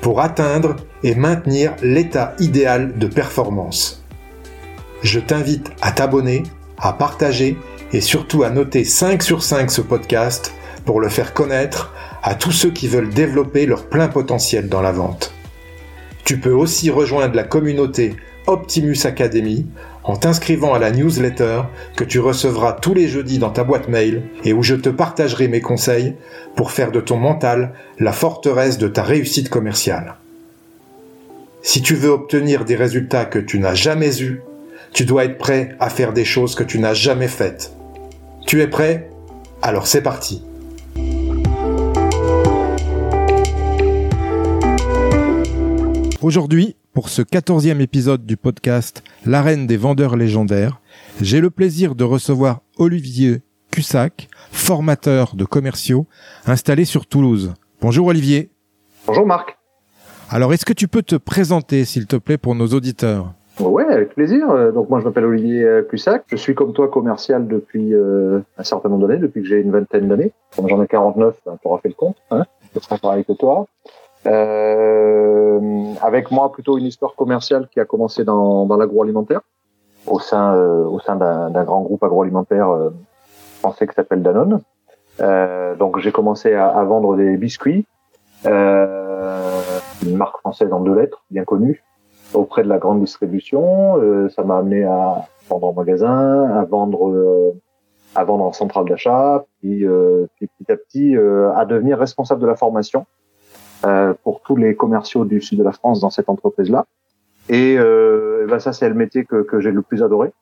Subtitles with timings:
[0.00, 4.04] pour atteindre et maintenir l'état idéal de performance.
[5.02, 6.42] Je t'invite à t'abonner,
[6.78, 7.56] à partager
[7.92, 10.52] et surtout à noter 5 sur 5 ce podcast
[10.84, 14.92] pour le faire connaître à tous ceux qui veulent développer leur plein potentiel dans la
[14.92, 15.32] vente.
[16.24, 19.66] Tu peux aussi rejoindre la communauté Optimus Academy
[20.08, 24.22] en t'inscrivant à la newsletter que tu recevras tous les jeudis dans ta boîte mail
[24.42, 26.14] et où je te partagerai mes conseils
[26.56, 30.14] pour faire de ton mental la forteresse de ta réussite commerciale.
[31.60, 34.40] Si tu veux obtenir des résultats que tu n'as jamais eus,
[34.94, 37.74] tu dois être prêt à faire des choses que tu n'as jamais faites.
[38.46, 39.10] Tu es prêt?
[39.60, 40.42] Alors c'est parti.
[46.22, 50.80] Aujourd'hui, pour ce quatorzième épisode du podcast L'arène des vendeurs légendaires,
[51.20, 56.08] j'ai le plaisir de recevoir Olivier Cussac, formateur de commerciaux
[56.44, 57.54] installé sur Toulouse.
[57.80, 58.50] Bonjour Olivier.
[59.06, 59.56] Bonjour Marc.
[60.28, 63.32] Alors est-ce que tu peux te présenter s'il te plaît pour nos auditeurs?
[63.60, 64.50] Ouais, avec plaisir.
[64.50, 66.24] Euh, donc moi je m'appelle Olivier euh, Cussac.
[66.26, 69.70] Je suis comme toi commercial depuis euh, un certain nombre d'années, depuis que j'ai une
[69.70, 70.32] vingtaine d'années.
[70.66, 72.16] J'en ai 49, tu auras fait le compte.
[72.32, 72.42] Hein
[72.74, 73.68] je serai pareil que toi.
[74.28, 79.40] Euh, avec moi plutôt une histoire commerciale qui a commencé dans, dans l'agroalimentaire,
[80.06, 82.90] au sein, euh, au sein d'un grand groupe agroalimentaire euh,
[83.60, 84.60] français qui s'appelle Danone.
[85.20, 87.86] Euh, donc j'ai commencé à, à, vendre des biscuits,
[88.44, 91.82] une marque française en deux lettres, bien connue,
[92.34, 94.28] auprès de la grande distribution.
[94.28, 97.54] ça m'a amené à vendre en magasin, à vendre
[98.14, 99.84] à vendre en centrale d'achat, puis,
[100.36, 103.27] puis, petit à petit à devenir responsable de la formation euh,
[104.22, 106.84] pour tous les commerciaux du sud de la France dans cette entreprise-là.
[107.48, 110.32] Et euh, ben ça, c'est le métier que, que j'ai le plus adoré.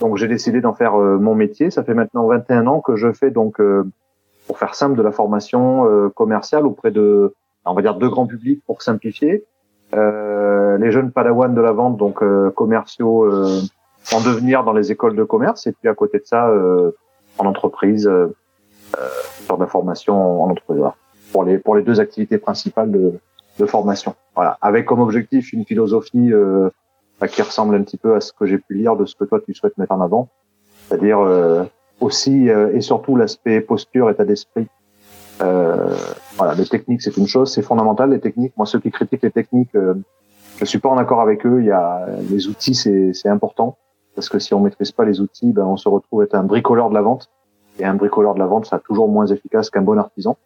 [0.00, 1.70] Donc j'ai décidé d'en faire euh, mon métier.
[1.70, 3.84] Ça fait maintenant 21 ans que je fais donc, euh,
[4.46, 7.34] pour faire simple, de la formation euh, commerciale auprès de,
[7.64, 9.44] on va dire, deux grands publics pour simplifier.
[9.92, 12.22] les jeunes padawans de la vente, donc
[12.54, 13.30] commerciaux
[14.12, 16.52] en devenir dans les écoles de commerce, et puis à côté de ça,
[17.38, 18.10] en entreprise,
[18.98, 20.82] euh, de la formation en entreprise
[21.34, 23.04] pour les pour les deux activités principales de,
[23.58, 24.14] de formation.
[24.36, 26.70] Voilà, avec comme objectif une philosophie euh,
[27.20, 29.24] bah, qui ressemble un petit peu à ce que j'ai pu lire de ce que
[29.24, 30.28] toi tu souhaites mettre en avant,
[30.86, 31.64] c'est-à-dire euh,
[32.00, 34.68] aussi euh, et surtout l'aspect posture, état d'esprit.
[35.42, 35.96] Euh,
[36.36, 38.54] voilà, les techniques c'est une chose, c'est fondamental les techniques.
[38.56, 39.94] Moi, ceux qui critiquent les techniques, euh,
[40.60, 41.58] je suis pas en accord avec eux.
[41.58, 43.76] Il y a les outils, c'est c'est important
[44.14, 46.90] parce que si on maîtrise pas les outils, ben on se retrouve être un bricoleur
[46.90, 47.28] de la vente.
[47.80, 50.36] Et un bricoleur de la vente, ça toujours moins efficace qu'un bon artisan.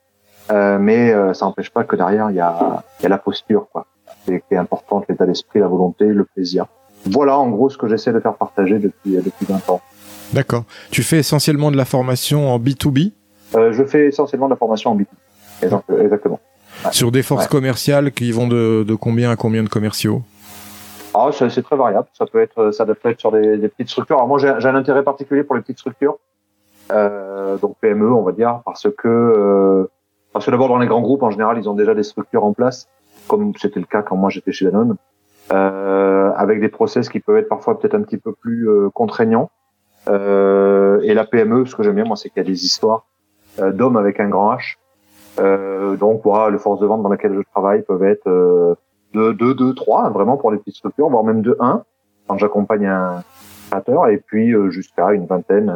[0.50, 3.68] Euh, mais euh, ça n'empêche pas que derrière il y a, y a la posture,
[3.72, 3.86] quoi,
[4.24, 6.66] qui est, importante, l'état d'esprit, la volonté, le plaisir.
[7.04, 9.80] Voilà en gros ce que j'essaie de faire partager depuis depuis 20 ans.
[10.32, 10.64] D'accord.
[10.90, 13.12] Tu fais essentiellement de la formation en B2B
[13.56, 16.02] euh, Je fais essentiellement de la formation en B2B.
[16.02, 16.40] Exactement.
[16.84, 16.92] Ouais.
[16.92, 17.50] Sur des forces ouais.
[17.50, 20.22] commerciales qui vont de, de combien à combien de commerciaux?
[21.14, 22.06] Ah, c'est très variable.
[22.16, 24.16] Ça peut être, ça peut être sur des, des petites structures.
[24.16, 26.18] Alors moi, j'ai un intérêt particulier pour les petites structures,
[26.92, 29.90] euh, donc PME, on va dire, parce que euh,
[30.32, 32.52] parce que d'abord, dans les grands groupes, en général, ils ont déjà des structures en
[32.52, 32.88] place,
[33.26, 34.96] comme c'était le cas quand moi j'étais chez Danone,
[35.52, 39.50] euh, avec des process qui peuvent être parfois peut-être un petit peu plus euh, contraignants.
[40.08, 43.06] Euh, et la PME, ce que j'aime bien, moi, c'est qu'il y a des histoires
[43.60, 44.76] euh, d'hommes avec un grand H.
[45.40, 49.54] Euh, donc, voilà, les forces de vente dans lesquelles je travaille peuvent être de 2,
[49.54, 51.82] 2, 3, vraiment pour les petites structures, voire même de 1,
[52.26, 53.22] quand j'accompagne un
[53.70, 55.74] créateur, et puis jusqu'à une vingtaine,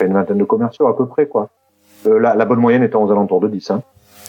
[0.00, 1.48] une vingtaine de commerciaux à peu près, quoi.
[2.06, 3.70] Euh, la, la, bonne moyenne étant aux alentours de 10.
[3.70, 3.82] Hein.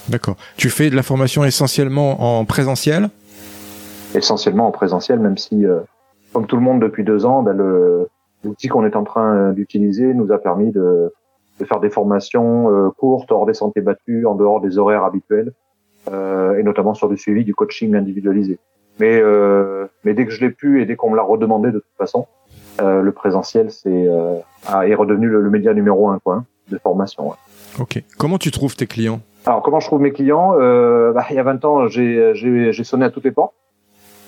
[0.07, 0.35] D'accord.
[0.57, 3.09] Tu fais de la formation essentiellement en présentiel?
[4.15, 5.79] Essentiellement en présentiel, même si, euh,
[6.33, 7.55] comme tout le monde depuis deux ans, ben,
[8.43, 11.13] l'outil qu'on est en train d'utiliser nous a permis de,
[11.59, 15.51] de faire des formations euh, courtes, hors des sentiers battus, en dehors des horaires habituels,
[16.11, 18.59] euh, et notamment sur du suivi, du coaching individualisé.
[18.99, 21.79] Mais, euh, mais dès que je l'ai pu et dès qu'on me l'a redemandé de
[21.79, 22.27] toute façon,
[22.81, 27.29] euh, le présentiel c'est est redevenu le, le, média numéro un quoi, hein, de formation.
[27.29, 27.35] Ouais.
[27.79, 28.03] Ok.
[28.17, 29.21] Comment tu trouves tes clients?
[29.45, 30.55] Alors, comment je trouve mes clients?
[30.59, 33.53] Euh, bah, Il y a 20 ans, j'ai sonné à toutes les portes.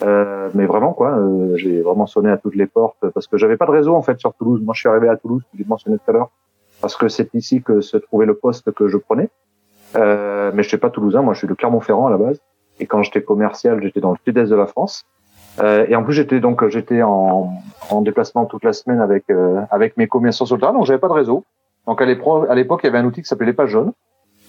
[0.03, 3.55] Euh, mais vraiment, quoi, euh, j'ai vraiment sonné à toutes les portes parce que j'avais
[3.55, 4.59] pas de réseau en fait sur Toulouse.
[4.63, 6.31] Moi, je suis arrivé à Toulouse, je l'ai mentionné tout à l'heure,
[6.81, 9.29] parce que c'est ici que se trouvait le poste que je prenais.
[9.95, 12.39] Euh, mais je suis pas toulousain, moi, je suis de Clermont-Ferrand à la base.
[12.79, 15.05] Et quand j'étais commercial, j'étais dans le sud-est de la France.
[15.59, 17.53] Euh, et en plus, j'étais donc j'étais en,
[17.89, 20.99] en, déplacement toute la semaine avec euh, avec mes commerçants sur le terrain, donc j'avais
[20.99, 21.43] pas de réseau.
[21.87, 23.93] Donc à l'époque, il y avait un outil qui s'appelait les pages jaunes,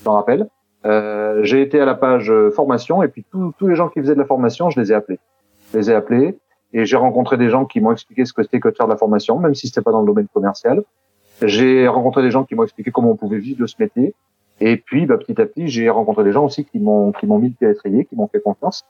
[0.03, 0.49] je rappelle.
[0.85, 4.15] Euh, j'ai été à la page euh, formation et puis tous les gens qui faisaient
[4.15, 5.21] de la formation, je les ai appelés.
[5.73, 6.37] Je les ai appelés
[6.73, 8.93] et j'ai rencontré des gens qui m'ont expliqué ce que c'était que de faire de
[8.93, 10.83] la formation, même si c'était pas dans le domaine commercial.
[11.43, 14.15] J'ai rencontré des gens qui m'ont expliqué comment on pouvait vivre de ce métier.
[14.61, 17.39] Et puis, bah, petit à petit, j'ai rencontré des gens aussi qui m'ont qui m'ont
[17.39, 18.85] mis le pied à l'étrier, qui m'ont fait confiance.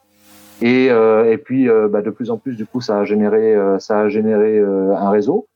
[0.61, 3.55] Et, euh, et puis, euh, bah, de plus en plus, du coup, ça a généré
[3.55, 5.47] euh, ça a généré un réseau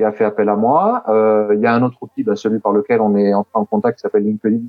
[0.00, 1.04] qui a fait appel à moi.
[1.52, 3.98] Il y a un autre outil, bah, celui par lequel on est entré en contact,
[3.98, 4.62] qui s'appelle LinkedIn,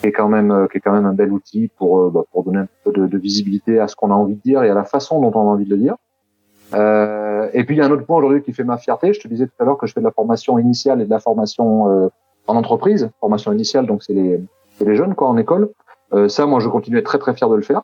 [0.00, 2.58] qui est quand même qui est quand même un bel outil pour bah, pour donner
[2.58, 4.84] un peu de, de visibilité à ce qu'on a envie de dire et à la
[4.84, 5.96] façon dont on a envie de le dire.
[6.74, 9.12] Euh, et puis il y a un autre point aujourd'hui qui fait ma fierté.
[9.12, 11.10] Je te disais tout à l'heure que je fais de la formation initiale et de
[11.10, 12.08] la formation euh,
[12.46, 13.10] en entreprise.
[13.20, 14.40] Formation initiale, donc c'est les,
[14.80, 15.70] les jeunes quoi en école.
[16.12, 17.82] Euh, ça, moi, je continue à être très très fier de le faire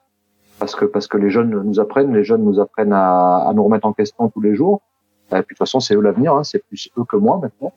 [0.59, 3.65] parce que parce que les jeunes nous apprennent, les jeunes nous apprennent à, à nous
[3.65, 4.83] remettre en question tous les jours.
[5.33, 6.35] Et puis de toute façon, c'est eux l'avenir.
[6.35, 7.73] Hein, c'est plus eux que moi maintenant.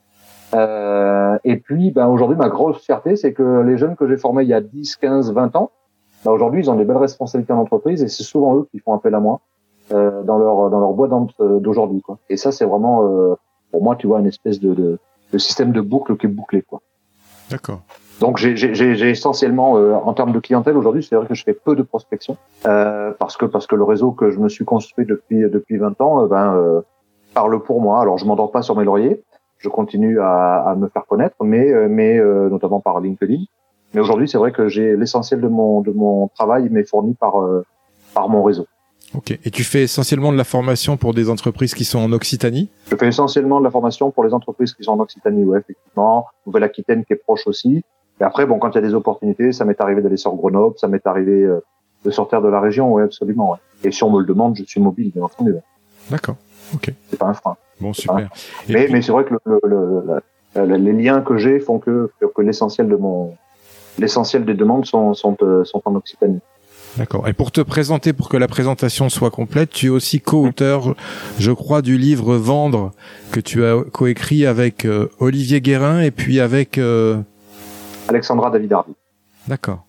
[0.53, 4.43] Euh, et puis, ben, aujourd'hui, ma grosse fierté, c'est que les jeunes que j'ai formés
[4.43, 5.71] il y a 10, 15, 20 ans,
[6.23, 8.93] ben, aujourd'hui, ils ont des belles responsabilités en entreprise et c'est souvent eux qui font
[8.93, 9.41] appel à moi
[9.93, 11.07] euh, dans leur dans leur bois
[11.39, 12.17] euh, d'aujourd'hui quoi.
[12.29, 13.35] Et ça c'est vraiment euh,
[13.71, 14.99] pour moi tu vois une espèce de, de,
[15.31, 16.81] de, système de boucle qui est bouclé quoi.
[17.49, 17.79] D'accord.
[18.19, 21.83] Donc j'ai essentiellement en termes de clientèle aujourd'hui c'est vrai que je fais peu de
[21.83, 26.01] prospection parce que parce que le réseau que je me suis construit depuis depuis 20
[26.01, 26.83] ans ben
[27.39, 27.95] parle pour moi.
[28.03, 29.15] Alors je m'endors pas sur mes lauriers,
[29.65, 31.65] je continue à, à me faire connaître, mais
[31.97, 32.11] mais
[32.53, 33.43] notamment par LinkedIn.
[33.93, 37.33] Mais aujourd'hui c'est vrai que j'ai l'essentiel de mon de mon travail m'est fourni par
[38.17, 38.65] par mon réseau.
[39.19, 39.29] Ok.
[39.31, 42.67] Et tu fais essentiellement de la formation pour des entreprises qui sont en Occitanie?
[42.91, 46.25] Je fais essentiellement de la formation pour les entreprises qui sont en Occitanie, ouais, effectivement.
[46.45, 47.73] Nouvelle-Aquitaine qui est proche aussi.
[48.19, 50.75] Et après, bon, quand il y a des opportunités, ça m'est arrivé d'aller sur Grenoble,
[50.77, 51.63] ça m'est arrivé euh,
[52.03, 53.51] de sortir de la région, oui, absolument.
[53.51, 53.59] Ouais.
[53.85, 55.55] Et si on me le demande, je suis mobile, bien entendu.
[56.09, 56.35] D'accord.
[56.73, 56.93] Ok.
[57.09, 57.57] C'est pas un frein.
[57.79, 58.29] Bon, super.
[58.67, 60.21] Mais, mais c'est vrai que le, le,
[60.55, 63.35] le, les liens que j'ai font que, que l'essentiel de mon,
[63.99, 66.39] l'essentiel des demandes sont, sont, euh, sont en Occitanie.
[66.97, 67.27] D'accord.
[67.27, 70.95] Et pour te présenter, pour que la présentation soit complète, tu es aussi co-auteur,
[71.37, 72.91] je crois, du livre Vendre
[73.31, 77.19] que tu as coécrit avec euh, Olivier Guérin et puis avec euh...
[78.07, 78.95] Alexandra David Hardy.
[79.47, 79.83] D'accord.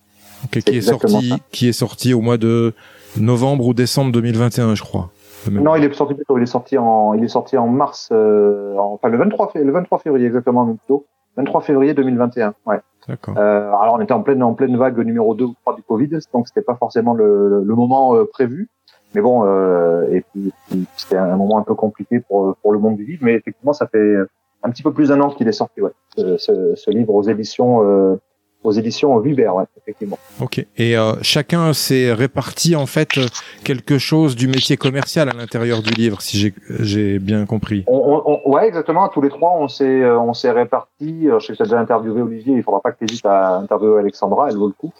[0.45, 2.73] Okay, qui est sorti, qui est sorti au mois de
[3.17, 5.11] novembre ou décembre 2021, je crois.
[5.51, 6.37] Non, il est sorti plutôt.
[6.37, 9.99] Il est sorti en, il est sorti en mars, euh, enfin le 23, le 23
[9.99, 11.05] février exactement, plutôt.
[11.37, 12.53] 23 février 2021.
[12.65, 12.79] Ouais.
[13.09, 16.09] Euh, alors on était en pleine en pleine vague numéro 2 ou 3 du Covid,
[16.33, 18.69] donc c'était pas forcément le, le moment euh, prévu.
[19.15, 20.53] Mais bon, euh, et puis,
[20.95, 23.87] c'était un moment un peu compliqué pour pour le monde du livre, mais effectivement ça
[23.87, 24.15] fait
[24.61, 27.81] un petit peu plus d'un an qu'il est sorti, ouais, ce, ce, livre aux éditions
[27.83, 28.19] euh,
[28.63, 30.17] aux éditions Viber, ouais, effectivement.
[30.41, 30.65] Ok.
[30.77, 33.19] Et euh, chacun s'est réparti en fait
[33.63, 37.83] quelque chose du métier commercial à l'intérieur du livre, si j'ai bien compris.
[37.87, 39.07] On, on, ouais, exactement.
[39.09, 41.27] Tous les trois, on s'est euh, on s'est réparti.
[41.27, 42.55] Je sais que tu as déjà interviewé Olivier.
[42.55, 44.49] Il faudra pas que tu hésites à interviewer Alexandra.
[44.49, 44.93] Elle vaut le coup.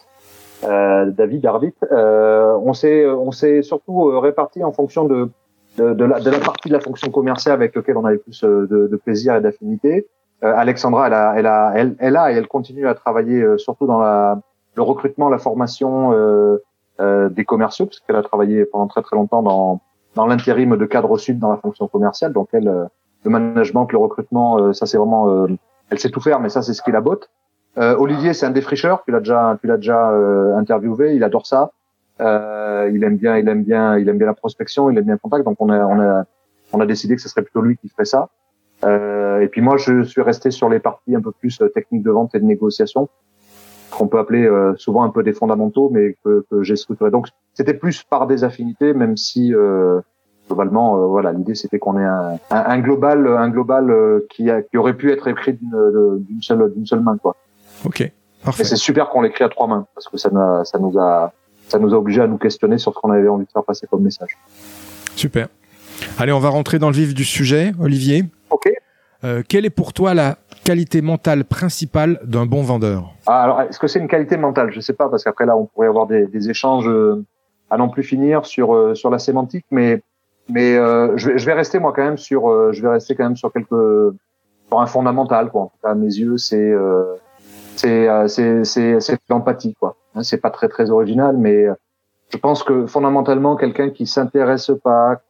[0.64, 1.74] Euh, David Arbit.
[1.90, 5.30] Euh, on s'est on s'est surtout euh, réparti en fonction de
[5.78, 8.42] de, de, la, de, la, partie de la fonction commerciale avec laquelle on avait plus
[8.42, 10.04] de, de plaisir et d'affinité euh,
[10.42, 13.86] Alexandra, elle a, elle a, elle, elle, a et elle continue à travailler euh, surtout
[13.86, 14.40] dans la,
[14.74, 16.62] le recrutement, la formation euh,
[17.00, 19.80] euh des commerciaux, parce qu'elle a travaillé pendant très très longtemps dans,
[20.14, 22.32] dans l'intérim de cadre sud dans la fonction commerciale.
[22.32, 22.88] Donc elle,
[23.24, 25.46] le management, le recrutement, ça c'est vraiment,
[25.90, 27.30] elle sait tout faire, mais ça c'est ce qui la botte.
[27.76, 29.02] Olivier, c'est un défricheur.
[29.04, 30.08] Tu l'as déjà, tu l'as déjà
[30.56, 31.14] interviewé.
[31.14, 31.70] Il adore ça.
[32.18, 35.18] il aime bien, il aime bien, il aime bien la prospection, il aime bien le
[35.18, 35.44] contact.
[35.44, 36.24] Donc on a, on a,
[36.72, 38.28] on a décidé que ce serait plutôt lui qui ferait ça.
[38.84, 42.02] Euh, et puis moi, je suis resté sur les parties un peu plus euh, techniques
[42.02, 43.08] de vente et de négociation,
[43.90, 47.10] qu'on peut appeler euh, souvent un peu des fondamentaux, mais que, que j'ai structuré.
[47.10, 50.00] Donc c'était plus par des affinités, même si euh,
[50.46, 53.94] globalement, voilà, l'idée c'était qu'on ait un, un, global, un global
[54.30, 57.36] qui, a, qui aurait pu être écrit d'une seule, d'une seule main, quoi.
[57.84, 58.10] Ok.
[58.44, 58.64] Parfait.
[58.64, 60.30] C'est super qu'on l'écrit à trois mains parce que ça,
[60.64, 61.32] ça nous a,
[61.68, 63.86] ça nous a obligé à nous questionner sur ce qu'on avait envie de faire passer
[63.86, 64.36] comme message.
[65.14, 65.48] Super.
[66.18, 68.24] Allez, on va rentrer dans le vif du sujet, Olivier.
[69.22, 73.12] Euh, quelle est pour toi la qualité mentale principale d'un bon vendeur?
[73.26, 74.72] Ah, Alors, est-ce que c'est une qualité mentale?
[74.72, 77.24] Je sais pas, parce qu'après là, on pourrait avoir des, des échanges euh,
[77.68, 80.02] à n'en plus finir sur euh, sur la sémantique, mais
[80.48, 83.24] mais euh, je, vais, je vais rester moi quand même sur je vais rester quand
[83.24, 84.14] même sur quelque
[84.68, 85.70] sur un fondamental quoi.
[85.84, 86.72] À mes yeux, c'est
[87.76, 89.96] c'est c'est c'est c'est l'empathie quoi.
[90.14, 91.66] Hein, c'est pas très très original, mais
[92.30, 95.20] je pense que fondamentalement, quelqu'un qui s'intéresse pas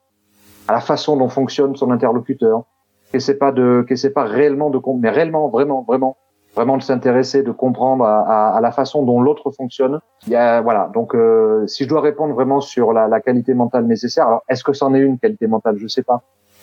[0.68, 2.64] à la façon dont fonctionne son interlocuteur,
[3.12, 6.16] que c'est pas de, que c'est pas réellement de mais réellement, vraiment, vraiment,
[6.54, 10.00] vraiment de s'intéresser, de comprendre à, à, la façon dont l'autre fonctionne.
[10.26, 10.90] Il y a, voilà.
[10.92, 14.64] Donc, euh, si je dois répondre vraiment sur la, la qualité mentale nécessaire, alors est-ce
[14.64, 15.76] que c'en est une qualité mentale?
[15.78, 16.22] Je sais pas.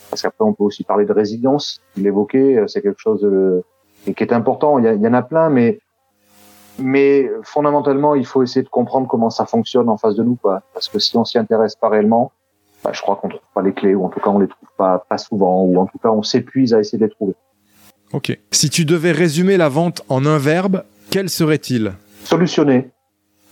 [0.09, 1.81] Parce qu'après, on peut aussi parler de résilience.
[1.97, 3.63] L'évoquer, euh, c'est quelque chose de,
[4.05, 4.79] qui est important.
[4.79, 5.79] Il y, il y en a plein, mais
[6.79, 10.61] mais fondamentalement, il faut essayer de comprendre comment ça fonctionne en face de nous, quoi.
[10.73, 12.31] Parce que si on s'y intéresse pas réellement,
[12.83, 14.69] bah, je crois qu'on trouve pas les clés, ou en tout cas on les trouve
[14.77, 17.33] pas, pas souvent, ou en tout cas on s'épuise à essayer de les trouver.
[18.13, 18.37] Ok.
[18.51, 21.93] Si tu devais résumer la vente en un verbe, quel serait-il?
[22.23, 22.89] Solutionner.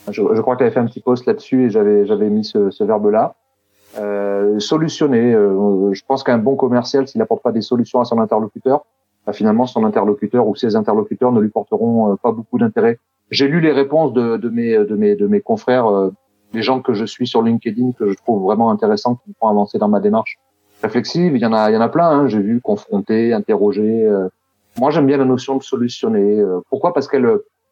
[0.08, 2.46] Je, je crois que tu avais fait un petit post là-dessus et j'avais j'avais mis
[2.46, 3.36] ce, ce verbe-là.
[3.98, 5.34] Euh, solutionner.
[5.34, 8.86] Euh, je pense qu'un bon commercial, s'il n'apporte pas des solutions à son interlocuteur,
[9.26, 13.00] bah, finalement son interlocuteur ou ses interlocuteurs ne lui porteront euh, pas beaucoup d'intérêt.
[13.32, 16.12] J'ai lu les réponses de, de, mes de mes de mes confrères, euh,
[16.56, 19.48] les gens que je suis sur LinkedIn que je trouve vraiment intéressants, qui me font
[19.48, 20.38] avancer dans ma démarche
[20.82, 21.36] réflexive.
[21.36, 22.10] Il y en a il y en a plein.
[22.10, 22.28] Hein.
[22.28, 24.10] J'ai vu confronter, interroger.
[24.80, 26.44] Moi, j'aime bien la notion de solutionner.
[26.70, 26.94] Pourquoi?
[26.94, 27.30] Parce qu'elle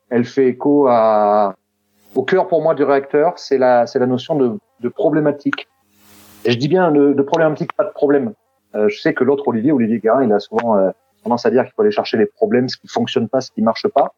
[0.10, 1.56] elle fait écho à
[2.16, 5.68] au cœur pour moi du réacteur, c'est la c'est la notion de, problématique.
[6.46, 8.34] Et je dis bien de, problématique, pas de problème.
[8.76, 10.92] Euh, je sais que l'autre Olivier, Olivier Guérin, il a souvent euh,
[11.24, 13.62] tendance à dire qu'il faut aller chercher les problèmes, ce qui fonctionne pas, ce qui
[13.62, 14.14] marche pas.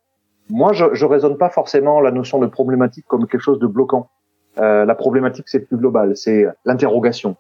[0.50, 4.10] Moi, je, je raisonne pas forcément la notion de problématique comme quelque chose de bloquant.
[4.60, 7.36] Euh, la problématique, c'est plus global, c'est l'interrogation.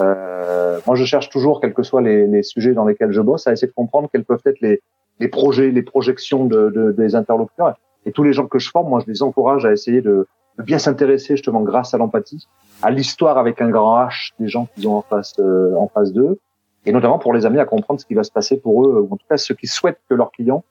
[0.00, 3.46] Euh, moi, je cherche toujours, quels que soient les, les, sujets dans lesquels je bosse,
[3.46, 4.80] à essayer de comprendre quels peuvent être les,
[5.20, 7.76] les projets, les projections de, de, des interlocuteurs.
[8.06, 10.26] Et tous les gens que je forme, moi, je les encourage à essayer de,
[10.58, 12.46] de bien s'intéresser justement grâce à l'empathie
[12.82, 16.12] à l'histoire avec un grand H des gens qu'ils ont en face euh, en face
[16.12, 16.38] d'eux
[16.86, 19.12] et notamment pour les amener à comprendre ce qui va se passer pour eux ou
[19.12, 20.64] en tout cas ceux qui souhaitent que leurs clients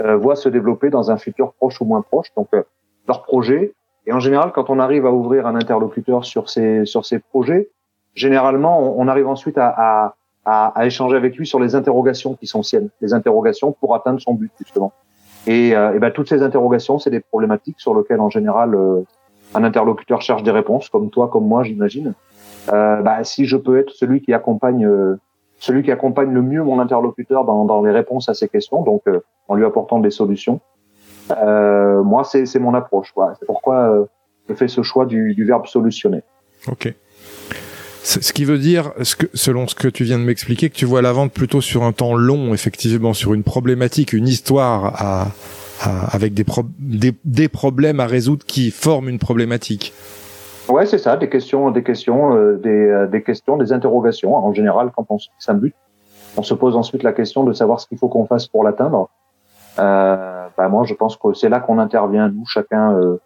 [0.00, 2.62] euh, voient se développer dans un futur proche ou moins proche donc euh,
[3.08, 3.72] leur projet
[4.10, 7.70] et en général quand on arrive à ouvrir un interlocuteur sur ces sur ces projets
[8.14, 10.14] généralement on, arrive ensuite à, à,
[10.44, 14.20] à, à, échanger avec lui sur les interrogations qui sont siennes les interrogations pour atteindre
[14.20, 14.92] son but justement
[15.46, 18.76] et, euh, et ben, toutes ces interrogations c'est des problématiques sur lesquelles en général
[19.54, 22.14] un interlocuteur cherche des réponses, comme toi, comme moi, j'imagine.
[22.72, 25.18] Euh, bah, si je peux être celui qui accompagne, euh,
[25.58, 29.02] celui qui accompagne le mieux mon interlocuteur dans, dans les réponses à ses questions, donc
[29.08, 30.60] euh, en lui apportant des solutions.
[31.30, 33.12] Euh, moi, c'est mon approche.
[33.38, 34.08] C'est pourquoi
[34.48, 36.22] je fais ce choix du, du verbe solutionner.
[36.68, 36.92] Ok.
[38.02, 40.86] Ce qui veut dire, ce que, selon ce que tu viens de m'expliquer, que tu
[40.86, 45.28] vois la vente plutôt sur un temps long, effectivement, sur une problématique, une histoire à,
[46.12, 46.44] avec des,
[46.78, 49.92] des, des, problèmes à résoudre qui forment une problématique.
[50.68, 54.34] Ouais, c'est ça, des questions, des questions, euh, des, euh, des, questions, des interrogations.
[54.34, 55.74] En général, quand on fixe un but,
[56.36, 59.08] on se pose ensuite la question de savoir ce qu'il faut qu'on fasse pour l'atteindre.
[59.78, 63.16] Euh, bah moi, je pense que c'est là qu'on intervient, nous, chacun, euh,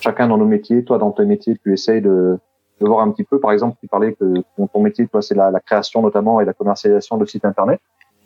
[0.00, 0.84] chacun dans nos métiers.
[0.84, 2.38] Toi, dans tes métiers, tu essayes de,
[2.80, 3.38] de voir un petit peu.
[3.38, 6.52] Par exemple, tu parlais que ton, métier, toi, c'est la, la, création notamment et la
[6.52, 7.80] commercialisation de sites internet.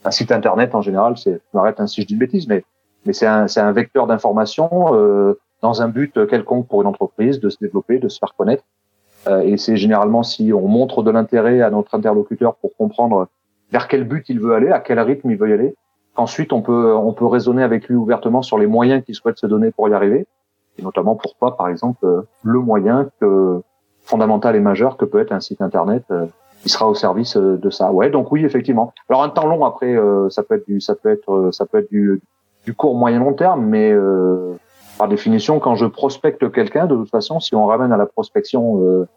[0.05, 2.65] Un site internet, en général, c'est, je m'arrête ainsi, je dis une bêtise, mais
[3.07, 7.51] mais c'est un, un, vecteur d'information euh, dans un but quelconque pour une entreprise de
[7.51, 8.65] se développer, de se faire connaître.
[9.27, 13.29] Euh, et c'est généralement si on montre de l'intérêt à notre interlocuteur pour comprendre
[13.73, 15.75] vers quel but il veut aller, à quel rythme il veut y aller,
[16.15, 19.47] qu'ensuite on peut on peut raisonner avec lui ouvertement sur les moyens qu'il souhaite se
[19.47, 20.27] donner pour y arriver,
[20.79, 22.07] et notamment pourquoi par exemple
[22.43, 23.61] le moyen que
[24.03, 26.27] fondamental et majeur que peut être un site internet euh,
[26.63, 27.91] qui sera au service euh, de ça.
[27.91, 28.93] Ouais, donc oui, effectivement.
[29.09, 31.79] Alors un temps long après, euh, ça peut être du, ça peut être, ça peut
[31.79, 32.21] être du,
[32.65, 34.55] du court moyen long terme, mais euh,
[34.99, 38.81] par définition, quand je prospecte quelqu'un, de toute façon, si on ramène à la prospection
[38.83, 39.09] euh,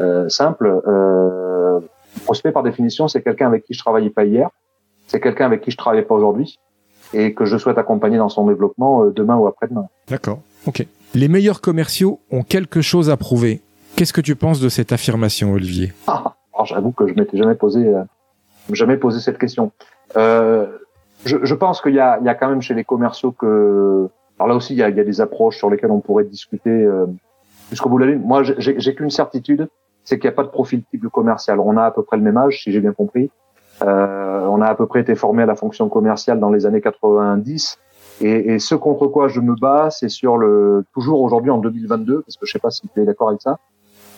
[0.00, 1.80] euh, simple, euh,
[2.24, 4.50] prospect par définition, c'est quelqu'un avec qui je travaillais pas hier,
[5.08, 6.58] c'est quelqu'un avec qui je travaille pas aujourd'hui
[7.12, 9.86] et que je souhaite accompagner dans son développement euh, demain ou après-demain.
[10.08, 10.40] D'accord.
[10.66, 10.86] Ok.
[11.14, 13.62] Les meilleurs commerciaux ont quelque chose à prouver.
[13.96, 15.92] Qu'est-ce que tu penses de cette affirmation, Olivier?
[16.06, 16.34] Ah,
[16.64, 18.02] J'avoue que je m'étais jamais posé, euh,
[18.72, 19.72] jamais posé cette question.
[20.16, 20.66] Euh,
[21.24, 24.08] je, je pense qu'il y a, il y a quand même chez les commerciaux que,
[24.38, 26.24] alors là aussi, il y a, il y a des approches sur lesquelles on pourrait
[26.24, 27.06] discuter euh,
[27.70, 28.16] jusqu'au bout de la.
[28.16, 29.68] Moi, j'ai qu'une certitude,
[30.04, 31.58] c'est qu'il n'y a pas de profil type commercial.
[31.60, 33.30] On a à peu près le même âge, si j'ai bien compris.
[33.82, 36.80] Euh, on a à peu près été formé à la fonction commerciale dans les années
[36.80, 37.78] 90.
[38.20, 42.22] Et, et ce contre quoi je me bats, c'est sur le toujours aujourd'hui en 2022,
[42.22, 43.58] parce que je sais pas si tu es d'accord avec ça.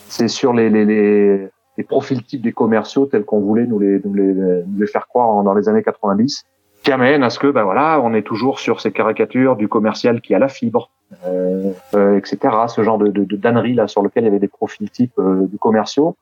[0.09, 4.01] C'est sur les, les, les, les profils types des commerciaux tels qu'on voulait nous les,
[4.05, 6.45] nous les, nous les faire croire dans les années 90
[6.83, 10.21] qui amène à ce que ben voilà on est toujours sur ces caricatures du commercial
[10.21, 10.91] qui a la fibre
[11.27, 14.39] euh, euh, etc ce genre de, de, de dannerie là sur lequel il y avait
[14.39, 16.17] des profils types euh, du commerciaux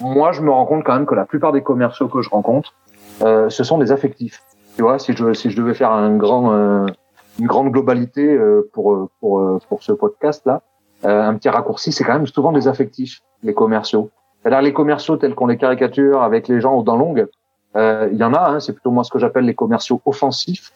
[0.00, 2.74] moi je me rends compte quand même que la plupart des commerciaux que je rencontre
[3.22, 4.42] euh, ce sont des affectifs
[4.76, 6.86] tu vois si je si je devais faire un grand euh,
[7.38, 10.62] une grande globalité euh, pour pour pour ce podcast là
[11.04, 14.10] un petit raccourci c'est quand même souvent des affectifs les commerciaux
[14.42, 17.28] c'est-à-dire les commerciaux tels qu'on les caricature avec les gens aux dents longues
[17.76, 20.72] euh, il y en a, hein, c'est plutôt moi ce que j'appelle les commerciaux offensifs.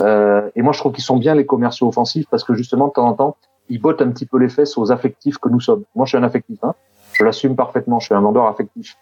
[0.00, 2.92] Euh, et moi, je trouve qu'ils sont bien les commerciaux offensifs parce que justement, de
[2.92, 3.36] temps en temps,
[3.68, 5.84] ils bottent un petit peu les fesses aux affectifs que nous sommes.
[5.94, 6.58] Moi, je suis un affectif.
[6.62, 6.74] Hein.
[7.20, 8.00] Je l'assume parfaitement.
[8.00, 8.96] Je suis un vendeur affectif.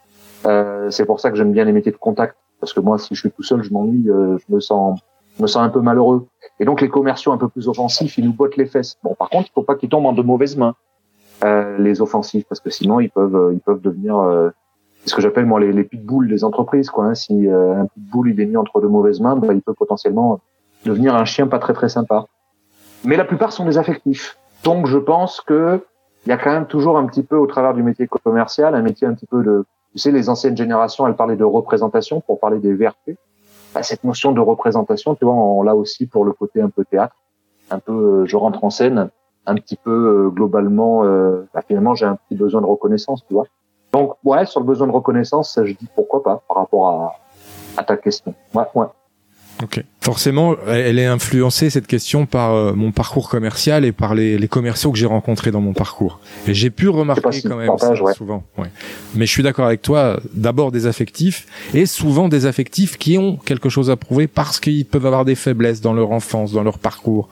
[0.46, 3.14] Euh, c'est pour ça que j'aime bien les métiers de contact parce que moi, si
[3.14, 5.00] je suis tout seul, je m'ennuie, euh, je me sens,
[5.36, 6.26] je me sens un peu malheureux.
[6.60, 8.98] Et donc, les commerciaux un peu plus offensifs, ils nous bottent les fesses.
[9.02, 10.74] Bon, par contre, il faut pas qu'ils tombent en de mauvaises mains.
[11.44, 14.50] Euh, les offensifs parce que sinon ils peuvent euh, ils peuvent devenir euh,
[15.06, 17.14] ce que j'appelle moi les, les pitbulls des entreprises quoi hein.
[17.14, 20.40] si un pitbull il est mis entre de mauvaises mains bah, il peut potentiellement
[20.84, 22.24] devenir un chien pas très très sympa
[23.04, 25.80] mais la plupart sont des affectifs donc je pense que
[26.26, 28.82] il y a quand même toujours un petit peu au travers du métier commercial un
[28.82, 32.40] métier un petit peu de tu sais les anciennes générations elles parlaient de représentation pour
[32.40, 33.16] parler des VRP
[33.74, 36.84] bah, cette notion de représentation tu vois on l'a aussi pour le côté un peu
[36.84, 37.16] théâtre
[37.70, 39.10] un peu je rentre en scène
[39.48, 39.90] un petit peu
[40.26, 43.46] euh, globalement, euh, bah, finalement, j'ai un petit besoin de reconnaissance, tu vois.
[43.92, 47.14] Donc, ouais, sur le besoin de reconnaissance, je dis pourquoi pas par rapport à,
[47.78, 48.34] à ta question.
[48.54, 48.86] Ouais, ouais.
[49.62, 49.82] Ok.
[50.00, 54.48] Forcément, elle est influencée cette question par euh, mon parcours commercial et par les, les
[54.48, 56.20] commerciaux que j'ai rencontrés dans mon parcours.
[56.46, 58.44] Et j'ai pu remarquer quand même ça, souvent.
[58.56, 58.68] Ouais.
[59.14, 60.20] Mais je suis d'accord avec toi.
[60.32, 64.86] D'abord des affectifs et souvent des affectifs qui ont quelque chose à prouver parce qu'ils
[64.86, 67.28] peuvent avoir des faiblesses dans leur enfance, dans leur parcours,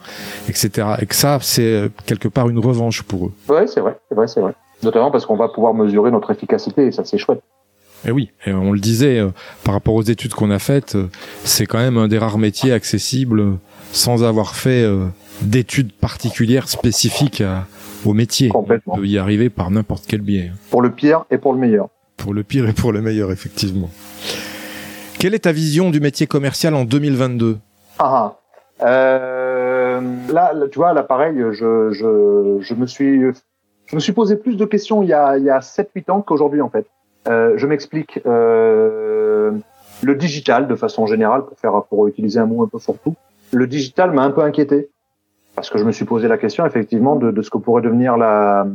[0.49, 0.87] etc.
[1.01, 3.31] Et que ça, c'est euh, quelque part une revanche pour eux.
[3.49, 4.53] Ouais, c'est vrai, c'est vrai, c'est vrai.
[4.83, 7.41] Notamment parce qu'on va pouvoir mesurer notre efficacité et ça, c'est chouette.
[8.05, 9.29] Et eh oui, et on le disait, euh,
[9.63, 11.09] par rapport aux études qu'on a faites, euh,
[11.43, 13.53] c'est quand même un des rares métiers accessibles euh,
[13.91, 14.85] sans avoir fait
[15.41, 17.43] d'études particulières spécifiques
[18.05, 18.51] au métier.
[18.53, 20.51] On peut y arriver par n'importe quel biais.
[20.69, 21.89] Pour le pire et pour le meilleur.
[22.17, 23.89] Pour le pire et pour le meilleur, effectivement.
[25.19, 27.57] Quelle est ta vision du métier commercial en 2022
[27.99, 28.37] ah,
[28.79, 30.01] ah, euh,
[30.31, 33.21] là, tu vois, là, pareil, je, je, je, me suis,
[33.85, 36.21] je me suis posé plus de questions il y a, il y a 7-8 ans
[36.21, 36.85] qu'aujourd'hui, en fait.
[37.27, 38.19] Euh, je m'explique.
[38.25, 39.51] Euh,
[40.03, 43.15] le digital, de façon générale, pour faire, pour utiliser un mot un peu fourre-tout,
[43.51, 44.89] le digital m'a un peu inquiété
[45.55, 48.15] parce que je me suis posé la question effectivement de, de ce que pourrait devenir
[48.15, 48.67] la,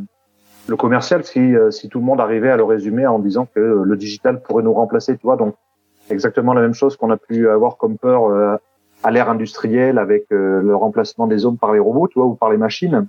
[0.66, 3.61] le commercial si, euh, si tout le monde arrivait à le résumer en disant que
[3.61, 5.37] le digital pourrait nous remplacer, tu vois.
[5.37, 5.55] Donc
[6.11, 8.57] exactement la même chose qu'on a pu avoir comme peur euh,
[9.05, 12.50] à l'ère industrielle avec le remplacement des hommes par les robots, tu vois, ou par
[12.50, 13.09] les machines.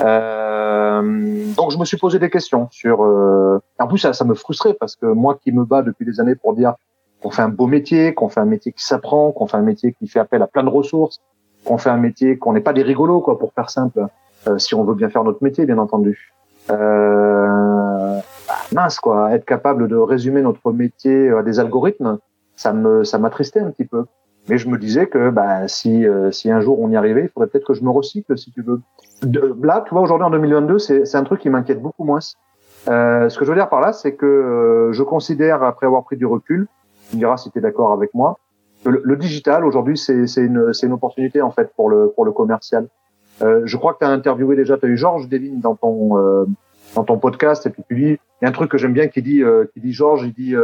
[0.00, 3.04] Euh, donc je me suis posé des questions sur.
[3.04, 6.20] Euh, en plus ça, ça me frustrait parce que moi qui me bats depuis des
[6.20, 6.74] années pour dire
[7.22, 9.92] qu'on fait un beau métier, qu'on fait un métier qui s'apprend, qu'on fait un métier
[9.92, 11.20] qui fait appel à plein de ressources,
[11.64, 14.06] qu'on fait un métier qu'on n'est pas des rigolos quoi pour faire simple.
[14.48, 16.32] Euh, si on veut bien faire notre métier bien entendu.
[16.70, 22.18] Euh, bah, mince quoi, être capable de résumer notre métier à des algorithmes,
[22.56, 24.06] ça me ça m'attristait un petit peu.
[24.48, 27.28] Mais je me disais que bah, si, euh, si un jour on y arrivait, il
[27.28, 28.80] faudrait peut-être que je me recycle, si tu veux.
[29.22, 32.18] De, là, tu vois, aujourd'hui en 2022, c'est un truc qui m'inquiète beaucoup moins.
[32.88, 36.02] Euh, ce que je veux dire par là, c'est que euh, je considère, après avoir
[36.04, 36.66] pris du recul,
[37.10, 38.38] tu me diras si tu es d'accord avec moi,
[38.84, 42.88] que le, digital aujourd'hui, c'est une, une opportunité en fait pour le, pour le commercial.
[43.40, 46.18] Euh, je crois que tu as interviewé déjà, tu as eu Georges Devine dans ton,
[46.18, 46.44] euh,
[46.96, 49.06] dans ton podcast, et puis tu dis, il y a un truc que j'aime bien
[49.06, 50.54] qui dit, qui dit Georges, il dit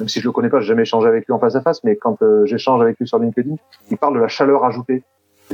[0.00, 1.84] même si je le connais pas, j'ai jamais échangé avec lui en face à face,
[1.84, 3.54] mais quand euh, j'échange avec lui sur LinkedIn,
[3.90, 5.04] il parle de la chaleur ajoutée.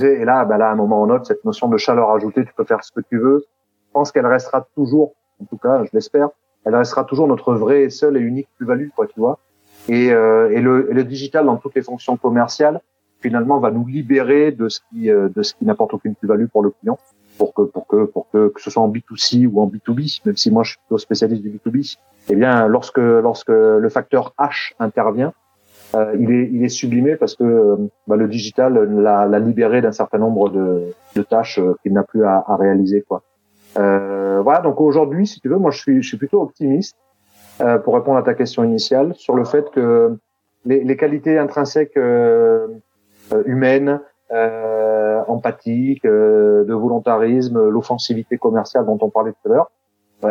[0.00, 2.52] Et là, bah là, à un moment ou autre, cette notion de chaleur ajoutée, tu
[2.54, 3.44] peux faire ce que tu veux.
[3.88, 6.28] Je pense qu'elle restera toujours, en tout cas, je l'espère,
[6.64, 9.38] elle restera toujours notre vraie seule et unique plus-value, quoi, tu vois.
[9.88, 12.80] Et, euh, et, le, le, digital dans toutes les fonctions commerciales,
[13.20, 16.62] finalement, va nous libérer de ce qui, euh, de ce qui n'apporte aucune plus-value pour
[16.62, 16.98] le client,
[17.38, 20.36] pour que, pour que, pour que, que ce soit en B2C ou en B2B, même
[20.36, 21.96] si moi je suis plutôt spécialiste du B2B,
[22.28, 25.32] eh bien, lorsque, lorsque le facteur H intervient,
[25.94, 29.92] euh, il, est, il est sublimé parce que euh, bah, le digital l'a libéré d'un
[29.92, 33.02] certain nombre de, de tâches euh, qu'il n'a plus à, à, réaliser.
[33.02, 33.22] Quoi.
[33.78, 36.96] Euh, voilà, donc aujourd'hui, si tu veux, moi je suis, je suis plutôt optimiste
[37.60, 40.16] euh, pour répondre à ta question initiale sur le fait que
[40.64, 41.98] les, les qualités intrinsèques
[43.44, 49.70] humaines, empathiques, de volontarisme, l'offensivité commerciale dont on parlait tout à l'heure,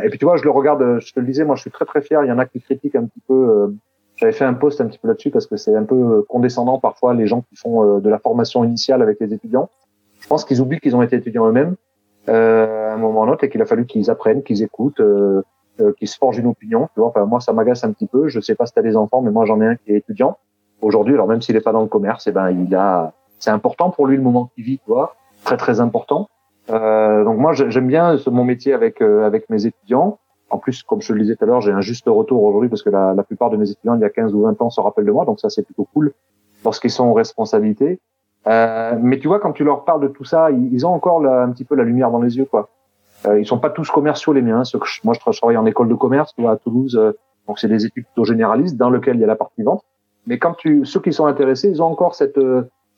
[0.04, 1.86] et puis tu vois, je le regarde, je te le disais, moi je suis très
[1.86, 2.24] très fier.
[2.24, 3.34] Il y en a qui critiquent un petit peu.
[3.34, 3.68] Euh,
[4.16, 6.80] J'avais fait un post un petit peu là-dessus parce que c'est un peu euh, condescendant
[6.80, 9.70] parfois les gens qui font euh, de la formation initiale avec les étudiants.
[10.20, 11.76] Je pense qu'ils oublient qu'ils ont été étudiants eux-mêmes
[12.30, 15.02] euh, à un moment ou un autre et qu'il a fallu qu'ils apprennent, qu'ils écoutent,
[15.02, 15.44] euh,
[15.98, 16.90] qu'ils se forgent une opinion.
[16.94, 18.28] Tu vois, enfin moi ça m'agace un petit peu.
[18.28, 20.38] Je sais pas si t'as des enfants, mais moi j'en ai un qui est étudiant
[20.82, 21.14] aujourd'hui.
[21.14, 24.08] Alors même s'il est pas dans le commerce, eh ben il a, c'est important pour
[24.08, 26.30] lui le moment qu'il vit, tu vois, très très important.
[26.72, 30.18] Euh, donc moi j'aime bien mon métier avec euh, avec mes étudiants.
[30.50, 32.84] En plus, comme je le disais tout à l'heure, j'ai un juste retour aujourd'hui parce
[32.84, 34.80] que la, la, plupart de mes étudiants il y a 15 ou 20 ans se
[34.80, 36.14] rappellent de moi, donc ça c'est plutôt cool
[36.64, 38.00] lorsqu'ils sont en responsabilité.
[38.48, 41.50] Euh, mais tu vois, quand tu leur parles de tout ça, ils, ont encore un
[41.52, 42.70] petit peu la lumière dans les yeux, quoi.
[43.26, 44.64] Euh, ils sont pas tous commerciaux les miens.
[44.64, 46.96] Ceux que moi, je travaille en école de commerce, tu vois, à Toulouse.
[46.96, 47.14] Euh,
[47.48, 49.84] donc c'est des études plutôt généralistes dans lesquelles il y a la partie vente.
[50.28, 52.40] Mais quand tu, ceux qui sont intéressés, ils ont encore cette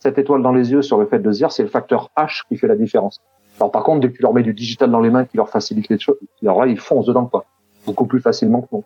[0.07, 2.43] cette étoile dans les yeux sur le fait de se dire c'est le facteur H
[2.47, 3.21] qui fait la différence.
[3.59, 5.49] Alors par contre, dès que tu leur mets du digital dans les mains qui leur
[5.49, 7.43] facilite les choses, alors là, ils foncent dedans quoi,
[7.85, 8.83] beaucoup plus facilement que nous.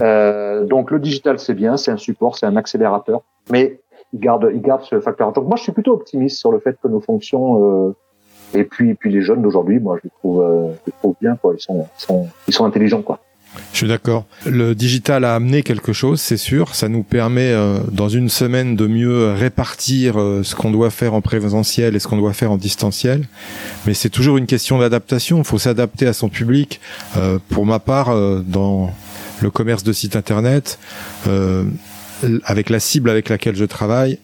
[0.00, 3.80] Euh, donc le digital c'est bien, c'est un support, c'est un accélérateur, mais
[4.12, 5.32] il garde, il garde ce facteur.
[5.32, 7.94] Donc moi je suis plutôt optimiste sur le fait que nos fonctions euh,
[8.52, 11.36] et puis puis les jeunes d'aujourd'hui, moi je les trouve, euh, je les trouve bien
[11.36, 13.20] quoi, ils ils sont, ils sont intelligents quoi.
[13.72, 14.24] Je suis d'accord.
[14.46, 16.74] Le digital a amené quelque chose, c'est sûr.
[16.76, 21.14] Ça nous permet, euh, dans une semaine, de mieux répartir euh, ce qu'on doit faire
[21.14, 23.26] en présentiel et ce qu'on doit faire en distanciel.
[23.86, 25.38] Mais c'est toujours une question d'adaptation.
[25.38, 26.80] Il faut s'adapter à son public.
[27.16, 28.14] Euh, pour ma part,
[28.44, 28.94] dans
[29.40, 30.78] le commerce de site internet,
[32.44, 34.18] avec la cible avec laquelle je travaille,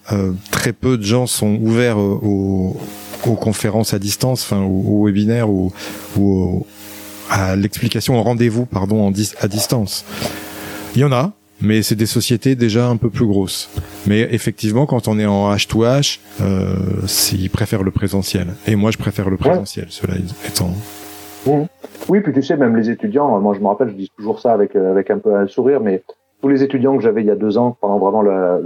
[0.49, 2.79] très peu de gens sont ouverts aux,
[3.21, 5.73] conférences à distance, enfin aux, webinaires ou,
[6.17, 6.65] ou
[7.31, 10.05] à l'explication au rendez-vous, pardon, en à distance.
[10.95, 13.69] Il y en a, mais c'est des sociétés déjà un peu plus grosses.
[14.05, 16.75] Mais effectivement, quand on est en H2H, euh,
[17.33, 18.47] ils préfèrent le présentiel.
[18.67, 20.15] Et moi, je préfère le présentiel, cela
[20.47, 20.71] étant.
[22.09, 24.53] Oui, puis tu sais, même les étudiants, moi je me rappelle, je dis toujours ça
[24.53, 26.03] avec, euh, avec un peu un sourire, mais
[26.41, 28.21] tous les étudiants que j'avais il y a deux ans, pendant vraiment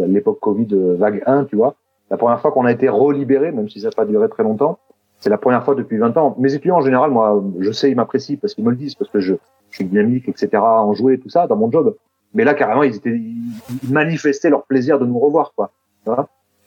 [0.08, 1.76] l'époque Covid euh, vague 1, tu vois,
[2.10, 4.80] la première fois qu'on a été relibéré, même si ça n'a pas duré très longtemps,
[5.26, 6.36] c'est la première fois depuis 20 ans.
[6.38, 9.10] Mes étudiants, en général, moi, je sais, ils m'apprécient parce qu'ils me le disent, parce
[9.10, 9.34] que je,
[9.72, 11.96] suis dynamique, etc., en jouer, tout ça, dans mon job.
[12.36, 15.72] Mais là, carrément, ils étaient, ils manifestaient leur plaisir de nous revoir, quoi.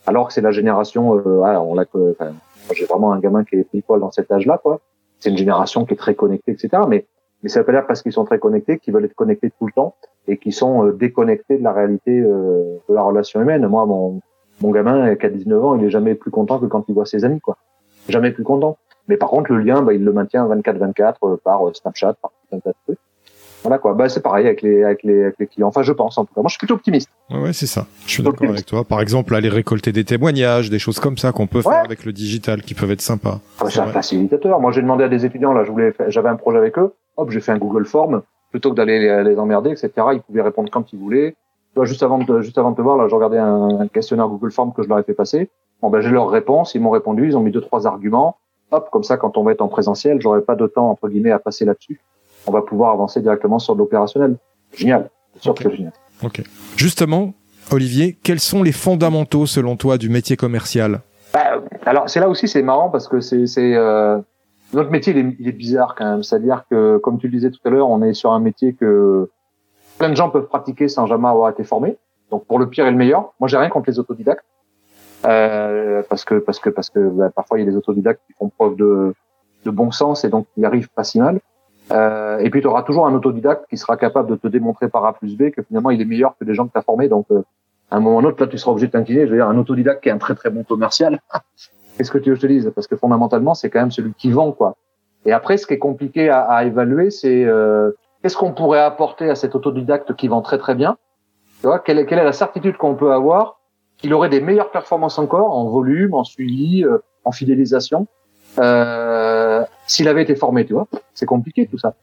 [0.07, 2.33] Alors que c'est la génération, euh, ah, on l'a, enfin,
[2.75, 4.81] j'ai vraiment un gamin qui est pile dans cet âge-là, quoi.
[5.21, 6.83] C'est une génération qui est très connectée, etc.
[6.89, 7.07] Mais,
[7.45, 9.67] mais ça veut pas dire parce qu'ils sont très connectés qu'ils veulent être connectés tout
[9.67, 9.95] le temps
[10.27, 13.65] et qu'ils sont euh, déconnectés de la réalité euh, de la relation humaine.
[13.69, 14.21] Moi, mon,
[14.61, 17.07] mon gamin qui a 19 ans, il est jamais plus content que quand il voit
[17.07, 17.57] ses amis, quoi
[18.09, 18.79] jamais plus content.
[19.09, 22.31] Mais par contre, le lien, bah, il le maintient 24-24 euh, par euh, Snapchat, par
[22.31, 22.99] tout un tas de trucs.
[23.63, 23.95] Voilà quoi.
[23.95, 25.69] Bah, c'est pareil avec les, avec les, avec les clients.
[25.69, 26.41] Enfin, je pense en tout cas.
[26.41, 27.11] Moi, je suis plutôt optimiste.
[27.31, 27.87] Ouais, ouais c'est ça.
[28.07, 28.85] Je suis d'accord avec toi.
[28.85, 32.13] Par exemple, aller récolter des témoignages, des choses comme ça qu'on peut faire avec le
[32.13, 33.41] digital, qui peuvent être sympas.
[33.61, 34.61] Ah, c'est un facilitateur.
[34.61, 36.93] Moi, j'ai demandé à des étudiants là, je voulais, j'avais un projet avec eux.
[37.17, 39.91] Hop, j'ai fait un Google Form plutôt que d'aller les, les, emmerder, etc.
[40.13, 41.35] Ils pouvaient répondre quand ils voulaient.
[41.75, 44.29] Toi, juste avant de, juste avant de te voir, là, je regardais un, un questionnaire
[44.29, 45.51] Google Form que je leur ai fait passer.
[45.81, 48.37] Bon, ben, j'ai leur réponse, ils m'ont répondu, ils ont mis deux, trois arguments.
[48.71, 51.31] Hop, comme ça, quand on va être en présentiel, j'aurai pas de temps, entre guillemets,
[51.31, 52.01] à passer là-dessus.
[52.47, 54.37] On va pouvoir avancer directement sur l'opérationnel.
[54.75, 55.11] Génial.
[55.35, 55.93] C'est sûr que génial.
[56.23, 56.43] Ok.
[56.77, 57.33] Justement,
[57.71, 61.01] Olivier, quels sont les fondamentaux, selon toi, du métier commercial?
[61.33, 64.19] Bah, alors, c'est là aussi, c'est marrant parce que c'est, c'est, euh,
[64.73, 66.23] notre métier, il est, il est bizarre quand même.
[66.23, 69.31] C'est-à-dire que, comme tu le disais tout à l'heure, on est sur un métier que
[69.99, 71.97] plein de gens peuvent pratiquer sans jamais avoir été formés.
[72.31, 73.33] Donc, pour le pire et le meilleur.
[73.41, 74.45] Moi, j'ai rien contre les autodidactes.
[75.27, 78.35] Euh, parce que parce que parce que bah, parfois il y a des autodidactes qui
[78.35, 79.15] font preuve de,
[79.65, 81.41] de bon sens et donc ils arrivent pas si mal.
[81.91, 85.05] Euh, et puis tu auras toujours un autodidacte qui sera capable de te démontrer par
[85.07, 87.09] A plus B que finalement il est meilleur que les gens que tu as formés.
[87.09, 87.43] Donc euh,
[87.91, 89.27] à un moment ou autre, là tu seras obligé de t'incliner.
[89.27, 91.21] Je veux dire, un autodidacte qui est un très très bon commercial,
[91.97, 92.73] qu'est-ce que tu veux que je te dise?
[92.75, 94.77] Parce que fondamentalement c'est quand même celui qui vend quoi.
[95.25, 97.91] Et après ce qui est compliqué à, à évaluer, c'est euh,
[98.23, 100.97] qu'est-ce qu'on pourrait apporter à cet autodidacte qui vend très très bien?
[101.61, 103.58] Tu vois, quelle est, quelle est la certitude qu'on peut avoir
[103.99, 108.07] qu'il aurait des meilleures performances encore en volume, en suivi, euh, en fidélisation,
[108.59, 110.87] euh, s'il avait été formé, tu vois.
[111.15, 111.95] C'est compliqué tout ça.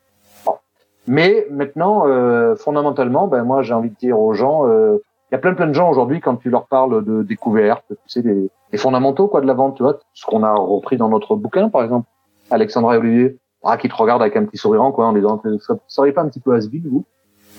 [1.08, 4.98] Mais maintenant, euh, fondamentalement, ben moi j'ai envie de dire aux gens, euh,
[5.30, 7.96] il y a plein plein de gens aujourd'hui quand tu leur parles de découverte, tu
[8.08, 11.36] sais, des, fondamentaux quoi de la vente, tu vois, ce qu'on a repris dans notre
[11.36, 12.08] bouquin par exemple,
[12.52, 15.76] Alexandra et Olivier, ah, qui te regardent avec un petit sourire quoi en disant, ça
[15.88, 17.06] serait pas un petit peu à vous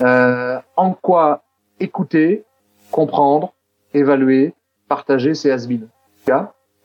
[0.02, 1.42] euh, En quoi
[1.80, 2.44] écouter,
[2.90, 3.54] comprendre,
[3.94, 4.54] évaluer,
[4.88, 5.66] partager, c'est has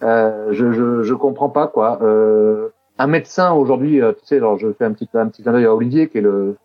[0.04, 2.00] euh, je, je je comprends pas quoi.
[2.02, 5.52] Euh, un médecin aujourd'hui, euh, tu sais, alors je fais un petit un petit clin
[5.52, 6.56] d'œil à Olivier qui est le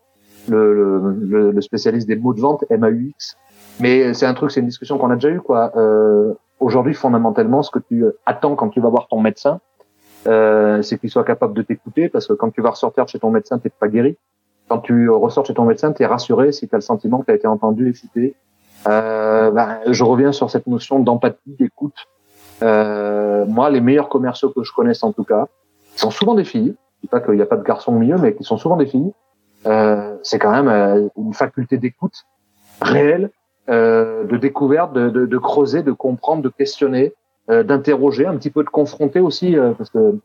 [0.47, 3.35] le, le, le spécialiste des mots de vente MAUX.
[3.79, 5.71] Mais c'est un truc, c'est une discussion qu'on a déjà eu quoi.
[5.75, 9.59] Euh, aujourd'hui, fondamentalement, ce que tu attends quand tu vas voir ton médecin,
[10.27, 13.29] euh, c'est qu'il soit capable de t'écouter parce que quand tu vas ressortir chez ton
[13.29, 14.17] médecin, t'es pas guéri.
[14.67, 17.25] Quand tu ressors chez ton médecin, tu es rassuré si tu as le sentiment que
[17.25, 18.35] tu as été entendu, excité,
[18.87, 21.95] euh, ben, je reviens sur cette notion d'empathie, d'écoute.
[22.61, 25.47] Euh, moi, les meilleurs commerciaux que je connaisse en tout cas,
[25.95, 26.75] sont souvent des filles.
[26.97, 28.77] Je dis pas qu'il n'y a pas de garçons au milieu, mais qui sont souvent
[28.77, 29.11] des filles.
[29.65, 32.25] Euh, c'est quand même euh, une faculté d'écoute
[32.81, 33.31] réelle,
[33.69, 37.13] euh, de découverte, de, de, de, creuser, de comprendre, de questionner,
[37.49, 40.19] euh, d'interroger, un petit peu de confronter aussi, parce que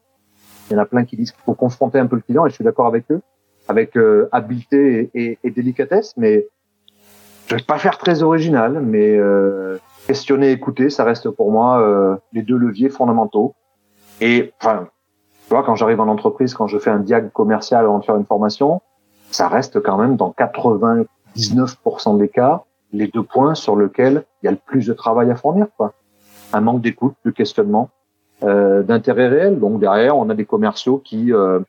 [0.71, 2.51] il y en a plein qui disent qu'il faut confronter un peu le client, et
[2.51, 3.21] je suis d'accord avec eux,
[3.69, 3.99] avec
[4.31, 6.47] habileté et, et, et délicatesse, mais
[7.53, 12.17] je vais pas faire très original, mais euh, questionner, écouter, ça reste pour moi euh,
[12.33, 13.55] les deux leviers fondamentaux.
[14.21, 14.89] Et enfin,
[15.47, 18.17] tu vois, quand j'arrive en entreprise, quand je fais un diag commercial avant de faire
[18.17, 18.81] une formation,
[19.31, 22.63] ça reste quand même dans 99% des cas
[22.93, 25.67] les deux points sur lesquels il y a le plus de travail à fournir.
[25.77, 25.93] Quoi.
[26.53, 27.91] un manque d'écoute, de questionnement,
[28.43, 29.59] euh, d'intérêt réel.
[29.59, 31.61] Donc derrière, on a des commerciaux qui euh,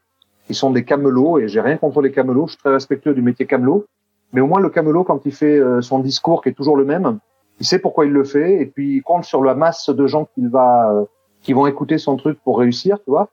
[0.47, 2.47] qui sont des camelots et j'ai rien contre les camelots.
[2.47, 3.85] Je suis très respectueux du métier camelot,
[4.33, 6.85] mais au moins le camelot quand il fait euh, son discours qui est toujours le
[6.85, 7.19] même,
[7.59, 10.27] il sait pourquoi il le fait et puis il compte sur la masse de gens
[10.33, 11.05] qu'il va euh,
[11.41, 13.29] qui vont écouter son truc pour réussir, tu vois.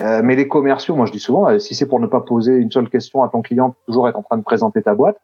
[0.00, 2.70] Euh, mais les commerciaux, moi je dis souvent, si c'est pour ne pas poser une
[2.70, 5.16] seule question à ton client, toujours être en train de présenter ta boîte,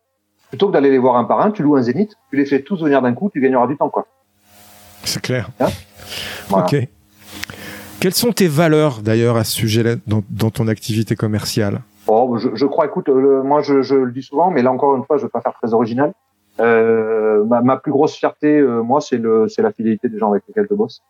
[0.49, 2.63] plutôt que d'aller les voir un par un, tu loues un zénith, tu les fais
[2.63, 4.07] tous venir d'un coup, tu gagneras du temps, quoi.
[5.05, 5.51] C'est clair.
[5.61, 5.69] Hein
[6.51, 6.77] Ok.
[8.01, 11.81] Quelles sont tes valeurs d'ailleurs à ce sujet-là dans, dans, ton activité commerciale?
[12.07, 15.05] Oh, je, je, crois, écoute, moi je, je, le dis souvent, mais là encore une
[15.05, 16.13] fois, je ne veux pas faire très original.
[16.61, 20.31] Euh, ma, ma, plus grosse fierté, euh, moi, c'est le, c'est la fidélité des gens
[20.31, 21.03] avec lesquels je bosse.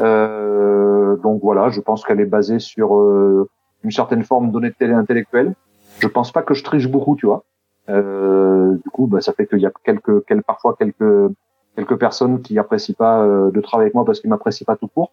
[0.00, 3.48] Euh, donc voilà, je pense qu'elle est basée sur euh,
[3.82, 5.54] une certaine forme d'honnêteté intellectuelle.
[6.00, 7.44] Je pense pas que je triche beaucoup, tu vois.
[7.88, 11.32] Euh, du coup, bah, ça fait qu'il y a quelques, quelques, parfois quelques,
[11.76, 15.12] quelques personnes qui apprécient pas de travailler avec moi parce qu'ils m'apprécient pas tout court.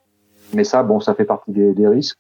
[0.54, 2.18] Mais ça, bon, ça fait partie des risques.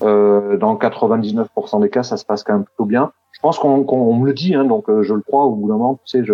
[0.00, 3.12] Euh, dans 99% des cas, ça se passe quand même plutôt bien.
[3.32, 5.76] Je pense qu'on qu me le dit, hein, donc je le crois au bout d'un
[5.76, 6.00] moment.
[6.04, 6.32] Tu sais,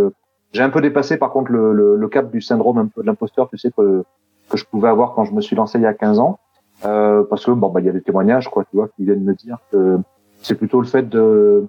[0.53, 3.07] j'ai un peu dépassé par contre le, le, le, cap du syndrome un peu de
[3.07, 4.05] l'imposteur, tu sais que
[4.49, 6.39] que je pouvais avoir quand je me suis lancé il y a 15 ans,
[6.87, 9.23] euh, parce que bon bah il y a des témoignages quoi, tu vois, qui viennent
[9.23, 9.99] me dire que
[10.41, 11.67] c'est plutôt le fait de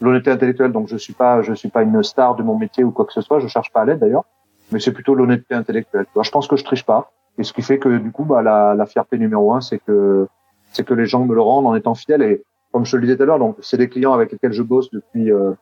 [0.00, 0.72] l'honnêteté intellectuelle.
[0.72, 3.12] Donc je suis pas je suis pas une star de mon métier ou quoi que
[3.12, 4.24] ce soit, je cherche pas à l'aide d'ailleurs,
[4.70, 6.06] mais c'est plutôt l'honnêteté intellectuelle.
[6.14, 8.42] Tu je pense que je triche pas, et ce qui fait que du coup bah
[8.42, 10.28] la, la fierté numéro un c'est que
[10.72, 13.02] c'est que les gens me le rendent en étant fidèles et comme je te le
[13.02, 15.52] disais tout à l'heure, donc c'est des clients avec lesquels je bosse depuis euh,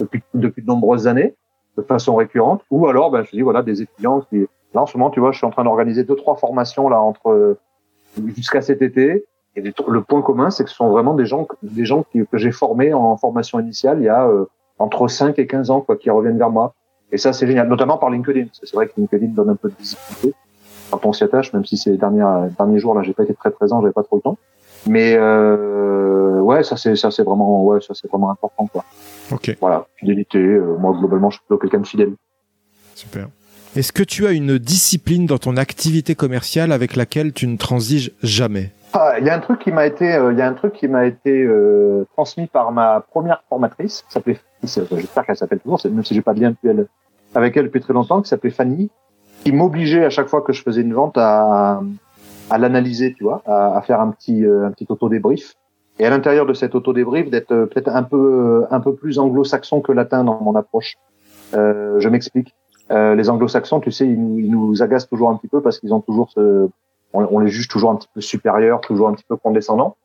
[0.00, 1.34] depuis depuis de nombreuses années
[1.76, 4.98] de façon récurrente, ou alors ben je dis voilà des étudiants qui Là, en ce
[4.98, 7.56] moment, tu vois, je suis en train d'organiser deux, trois formations là entre
[8.26, 9.24] jusqu'à cet été.
[9.56, 12.50] Et le point commun, c'est que ce sont vraiment des gens, des gens que j'ai
[12.50, 14.46] formés en formation initiale il y a euh,
[14.80, 16.74] entre 5 et 15 ans, quoi, qui reviennent vers moi.
[17.12, 18.48] Et ça, c'est génial, notamment par LinkedIn.
[18.52, 20.34] C'est vrai que LinkedIn donne un peu de visibilité
[20.90, 23.52] quand on s'y attache, même si ces derniers, derniers jours, là, j'ai pas été très
[23.52, 24.38] présent, j'avais pas trop le temps.
[24.86, 28.84] Mais euh, ouais, ça c'est ça c'est vraiment ouais, ça c'est vraiment important quoi.
[29.32, 29.56] Ok.
[29.60, 30.38] Voilà, fidélité.
[30.38, 32.12] Euh, moi globalement, je suis plutôt quelqu'un de fidèle.
[32.94, 33.28] Super.
[33.76, 38.12] Est-ce que tu as une discipline dans ton activité commerciale avec laquelle tu ne transiges
[38.22, 38.70] jamais?
[38.92, 40.74] Ah, Il y a un truc qui m'a été, euh, il y a un truc
[40.74, 45.80] qui m'a été euh, transmis par ma première formatrice, qui s'appelait, j'espère qu'elle s'appelle toujours,
[45.84, 46.54] même si j'ai pas de lien
[47.34, 48.90] avec elle depuis très longtemps, qui s'appelait Fanny,
[49.42, 51.80] qui m'obligeait à chaque fois que je faisais une vente à,
[52.50, 55.54] à l'analyser, tu vois, à, à, faire un petit, euh, un petit auto débrief.
[55.98, 59.18] Et à l'intérieur de cet auto débrief, d'être euh, peut-être un peu, un peu plus
[59.18, 60.96] anglo-saxon que latin dans mon approche.
[61.54, 62.54] Euh, je m'explique.
[62.90, 65.78] Euh, les anglo-saxons, tu sais, ils nous, ils nous, agacent toujours un petit peu parce
[65.78, 66.68] qu'ils ont toujours ce,
[67.12, 69.96] on, on, les juge toujours un petit peu supérieurs, toujours un petit peu condescendants.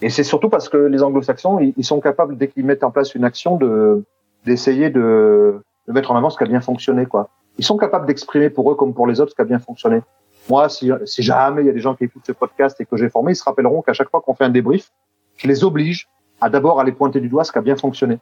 [0.00, 2.90] Et c'est surtout parce que les anglo-saxons, ils, ils, sont capables, dès qu'ils mettent en
[2.90, 4.04] place une action, de
[4.46, 7.28] d'essayer de, de mettre en avant ce qui a bien fonctionné, quoi.
[7.58, 10.00] Ils sont capables d'exprimer pour eux comme pour les autres ce qui a bien fonctionné.
[10.48, 12.96] Moi, si, si jamais il y a des gens qui écoutent ce podcast et que
[12.96, 14.90] j'ai formé, ils se rappelleront qu'à chaque fois qu'on fait un débrief,
[15.36, 16.08] je les oblige
[16.40, 18.18] à d'abord aller pointer du doigt ce qui a bien fonctionné.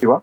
[0.00, 0.22] Tu vois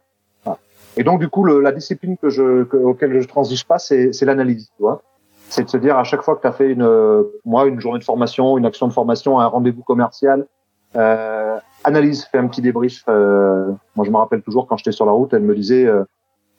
[0.95, 4.11] et donc, du coup, le, la discipline que je, que, auquel je transige pas, c'est,
[4.21, 5.01] l'analyse, tu vois.
[5.49, 7.99] C'est de se dire à chaque fois que tu as fait une, moi, une journée
[7.99, 10.45] de formation, une action de formation, un rendez-vous commercial,
[10.95, 13.03] euh, analyse, fais un petit débrief.
[13.07, 15.89] Euh, moi, je me rappelle toujours quand j'étais sur la route, elle me disait,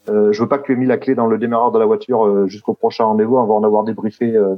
[0.08, 1.86] euh, je veux pas que tu aies mis la clé dans le démarreur de la
[1.86, 4.54] voiture euh, jusqu'au prochain rendez-vous avant d'avoir débriefé, euh,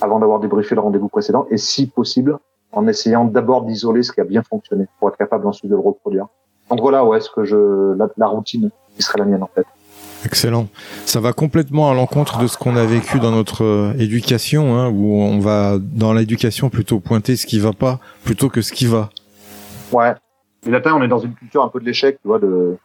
[0.00, 2.38] avant d'avoir débriefé le rendez-vous précédent, et si possible,
[2.72, 5.80] en essayant d'abord d'isoler ce qui a bien fonctionné pour être capable ensuite de le
[5.80, 6.26] reproduire.
[6.70, 9.66] Donc voilà, ouais, ce que je, la, la routine qui serait la mienne en fait.
[10.24, 10.66] Excellent.
[11.04, 14.88] Ça va complètement à l'encontre de ce qu'on a vécu dans notre euh, éducation, hein,
[14.88, 18.86] où on va dans l'éducation plutôt pointer ce qui va pas plutôt que ce qui
[18.86, 19.10] va.
[19.92, 20.14] Ouais.
[20.64, 22.40] Mais latin, on est dans une culture un peu de l'échec, tu vois.
[22.40, 22.76] De,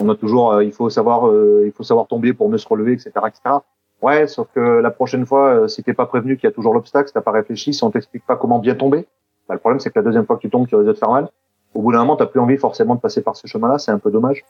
[0.00, 2.68] on a toujours, euh, il faut savoir, euh, il faut savoir tomber pour mieux se
[2.68, 3.56] relever, etc., etc.
[4.02, 7.08] Ouais, sauf que la prochaine fois, si t'es pas prévenu qu'il y a toujours l'obstacle,
[7.08, 9.06] si t'as pas réfléchi, si on t'explique pas comment bien tomber,
[9.50, 10.98] bah, le problème c'est que la deuxième fois que tu tombes, tu risques de te
[10.98, 11.28] faire mal.
[11.74, 13.98] Au bout d'un moment, t'as plus envie forcément de passer par ce chemin-là, c'est un
[13.98, 14.44] peu dommage.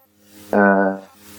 [0.54, 0.94] Euh,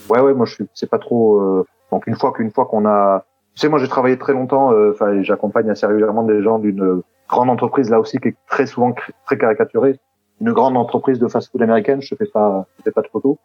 [0.09, 1.39] ouais, ouais, moi je suis, c'est pas trop.
[1.39, 4.73] Euh, donc une fois qu'une fois qu'on a, tu sais, moi j'ai travaillé très longtemps.
[4.73, 8.65] Euh, enfin, j'accompagne assez régulièrement des gens d'une grande entreprise là aussi qui est très
[8.65, 8.93] souvent
[9.25, 9.99] très caricaturée.
[10.39, 12.01] Une grande entreprise de fast-food américaine.
[12.01, 13.37] Je fais pas, je fais pas de photos.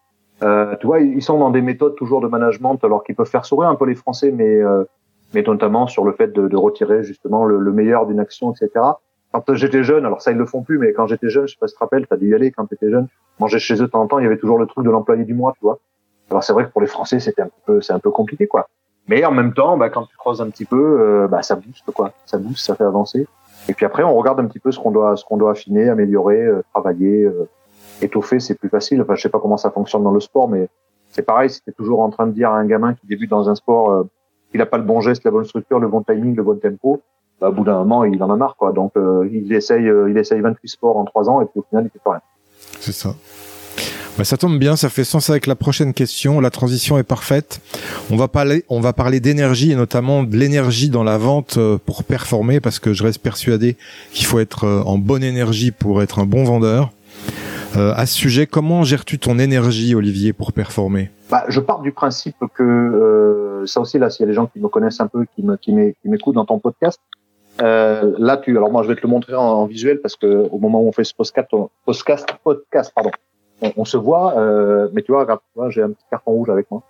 [0.42, 3.44] Euh, tu vois, ils sont dans des méthodes toujours de management, alors qu'ils peuvent faire
[3.44, 4.84] sourire un peu les Français, mais euh,
[5.34, 8.70] mais notamment sur le fait de, de retirer justement le, le meilleur d'une action, etc.
[9.32, 11.58] Quand j'étais jeune, alors ça ils le font plus, mais quand j'étais jeune, je sais
[11.58, 13.08] pas si tu te rappelles, t'as dû y aller quand t'étais jeune.
[13.38, 15.24] Manger chez eux de temps en temps, il y avait toujours le truc de l'employé
[15.24, 15.78] du mois, tu vois.
[16.30, 18.68] Alors c'est vrai que pour les Français, c'était un peu, c'est un peu compliqué, quoi.
[19.08, 21.90] Mais en même temps, bah, quand tu creuses un petit peu, euh, bah, ça booste,
[21.92, 22.12] quoi.
[22.24, 23.26] Ça booste, ça fait avancer.
[23.68, 25.88] Et puis après, on regarde un petit peu ce qu'on doit, ce qu'on doit affiner,
[25.88, 27.48] améliorer, euh, travailler, euh,
[28.02, 28.40] étoffer.
[28.40, 29.02] C'est plus facile.
[29.02, 30.68] Enfin, je sais pas comment ça fonctionne dans le sport, mais
[31.10, 31.50] c'est pareil.
[31.50, 34.06] Si t'es toujours en train de dire à un gamin qui débute dans un sport,
[34.50, 37.02] qu'il a pas le bon geste, la bonne structure, le bon timing, le bon tempo,
[37.40, 38.72] bah, au bout d'un moment, il en a marre, quoi.
[38.72, 41.64] Donc, euh, il essaye, euh, il essaye 28 sports en 3 ans et puis au
[41.68, 42.20] final, il fait pas rien.
[42.80, 43.14] C'est ça.
[44.16, 46.40] Bah, ça tombe bien, ça fait sens avec la prochaine question.
[46.40, 47.60] La transition est parfaite.
[48.10, 51.76] On va parler, on va parler d'énergie et notamment de l'énergie dans la vente euh,
[51.76, 53.76] pour performer parce que je reste persuadé
[54.12, 56.90] qu'il faut être en bonne énergie pour être un bon vendeur.
[57.76, 61.10] Euh, à ce sujet, comment gères-tu ton énergie, Olivier, pour performer?
[61.30, 64.46] Bah, Je pars du principe que euh, ça aussi, là, s'il y a des gens
[64.46, 65.72] qui me connaissent un peu, qui
[66.04, 67.00] m'écoutent dans ton podcast,
[67.60, 70.58] euh, là, tu, alors moi, je vais te le montrer en, visuel parce que au
[70.58, 71.50] moment où on fait ce podcast,
[71.84, 73.10] podcast, podcast, pardon,
[73.76, 74.34] on, se voit,
[74.92, 75.26] mais tu vois,
[75.68, 76.82] j'ai un petit carton rouge avec moi.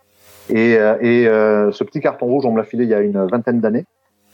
[0.51, 3.61] Et, et ce petit carton rouge, on me l'a filé il y a une vingtaine
[3.61, 3.87] d'années.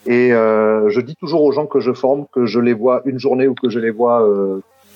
[0.07, 3.47] Et je dis toujours aux gens que je forme que je les vois une journée
[3.47, 4.27] ou que je les vois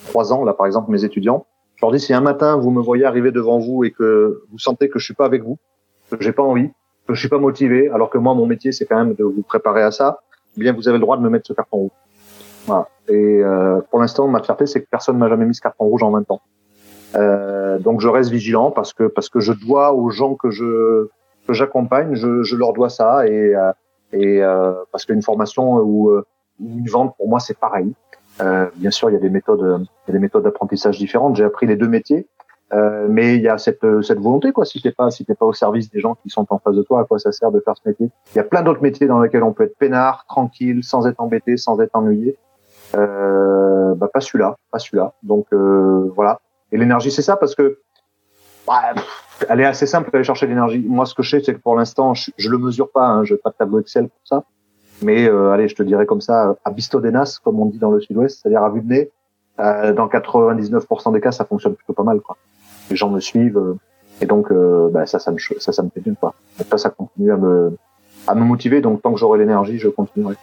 [0.07, 2.81] trois ans, là par exemple mes étudiants, je leur dis si un matin vous me
[2.81, 5.57] voyez arriver devant vous et que vous sentez que je suis pas avec vous,
[6.09, 6.69] que j'ai pas envie,
[7.07, 9.43] que je suis pas motivé, alors que moi mon métier c'est quand même de vous
[9.43, 10.21] préparer à ça,
[10.57, 11.91] eh bien vous avez le droit de me mettre ce carton rouge.
[12.65, 12.89] Voilà.
[13.07, 16.03] Et euh, pour l'instant ma fierté c'est que personne m'a jamais mis ce carton rouge
[16.03, 16.41] en 20 ans.
[17.15, 21.07] Euh, donc je reste vigilant parce que parce que je dois aux gens que je
[21.47, 23.71] que j'accompagne, je, je leur dois ça et euh,
[24.13, 26.11] euh, parce qu'une formation ou
[26.59, 27.93] une vente pour moi c'est pareil.
[28.41, 31.35] Euh, bien sûr, il y a des méthodes, il y a des méthodes d'apprentissage différentes.
[31.35, 32.27] J'ai appris les deux métiers,
[32.73, 34.65] euh, mais il y a cette, cette volonté quoi.
[34.65, 36.83] Si t'es pas, si t'es pas au service des gens qui sont en face de
[36.83, 38.09] toi, à quoi ça sert de faire ce métier?
[38.33, 41.19] Il y a plein d'autres métiers dans lesquels on peut être peinard, tranquille, sans être
[41.19, 42.37] embêté, sans être ennuyé.
[42.95, 45.13] Euh, bah pas celui-là, pas celui-là.
[45.23, 46.39] Donc euh, voilà.
[46.71, 47.79] Et l'énergie, c'est ça parce que
[48.67, 48.93] bah,
[49.49, 50.85] elle est assez simple d'aller chercher l'énergie.
[50.87, 53.07] Moi, ce que je sais, c'est que pour l'instant, je, je le mesure pas.
[53.07, 54.43] Hein, je n'ai pas de tableau Excel pour ça.
[55.01, 57.99] Mais euh, allez, je te dirais comme ça, à bistodenas, comme on dit dans le
[57.99, 59.11] sud-ouest, c'est-à-dire à vue de nez,
[59.59, 62.19] euh, dans 99% des cas, ça fonctionne plutôt pas mal.
[62.21, 62.37] Quoi.
[62.89, 63.75] Les gens me suivent, euh,
[64.21, 66.13] et donc euh, bah, ça, ça me, ça, ça me fait bien.
[66.13, 66.33] Quoi.
[66.69, 67.75] Ça, ça continue à me,
[68.27, 68.81] à me motiver.
[68.81, 70.35] Donc tant que j'aurai l'énergie, je continuerai.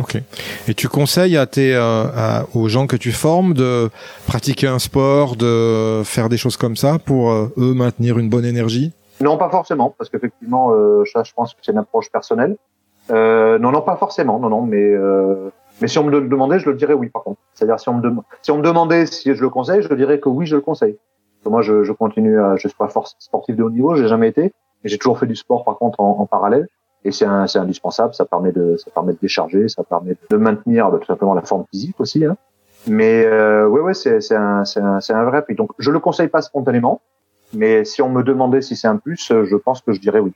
[0.00, 0.20] Ok.
[0.68, 3.88] Et tu conseilles à tes, euh, aux gens que tu formes de
[4.26, 8.92] pratiquer un sport, de faire des choses comme ça pour eux maintenir une bonne énergie?
[9.22, 10.70] Non, pas forcément, parce qu'effectivement,
[11.10, 12.56] ça, je pense que c'est une approche personnelle.
[13.10, 16.58] Euh, non, non, pas forcément, non, non, mais euh, mais si on me le demandait,
[16.58, 17.40] je le dirais oui, par contre.
[17.54, 18.10] C'est-à-dire si on me
[18.42, 20.96] si on me demandait si je le conseille, je dirais que oui, je le conseille.
[21.44, 22.88] moi, je, je continue, à, je suis pas
[23.18, 26.00] sportif de haut niveau, j'ai jamais été, mais j'ai toujours fait du sport par contre
[26.00, 26.66] en, parallèle.
[27.04, 30.98] Et c'est indispensable, ça permet de ça permet de décharger, ça permet de maintenir bah,
[30.98, 32.24] tout simplement la forme physique aussi.
[32.24, 32.36] Hein.
[32.88, 35.42] Mais euh, ouais, ouais, c'est un un, un vrai.
[35.42, 37.00] Puis donc, je le conseille pas spontanément,
[37.52, 40.32] mais si on me demandait si c'est un plus, je pense que je dirais oui.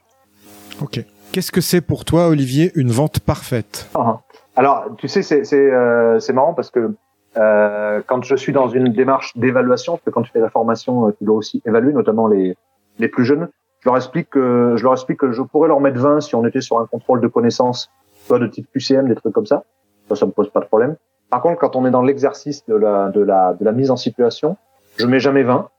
[0.81, 1.03] Ok.
[1.31, 3.89] Qu'est-ce que c'est pour toi, Olivier, une vente parfaite?
[3.95, 4.19] Ah,
[4.57, 6.93] Alors, tu sais, c'est euh, marrant parce que
[7.37, 11.07] euh, quand je suis dans une démarche d'évaluation, parce que quand tu fais la formation,
[11.07, 12.57] euh, tu dois aussi évaluer, notamment les,
[12.99, 13.47] les plus jeunes.
[13.79, 16.45] Je leur explique que je leur explique que je pourrais leur mettre 20 si on
[16.45, 17.89] était sur un contrôle de connaissances,
[18.27, 19.63] soit de type QCM, des trucs comme ça.
[20.09, 20.97] Ça, ça me pose pas de problème.
[21.29, 23.95] Par contre, quand on est dans l'exercice de la, de la, de la mise en
[23.95, 24.57] situation,
[24.97, 25.69] je mets jamais 20.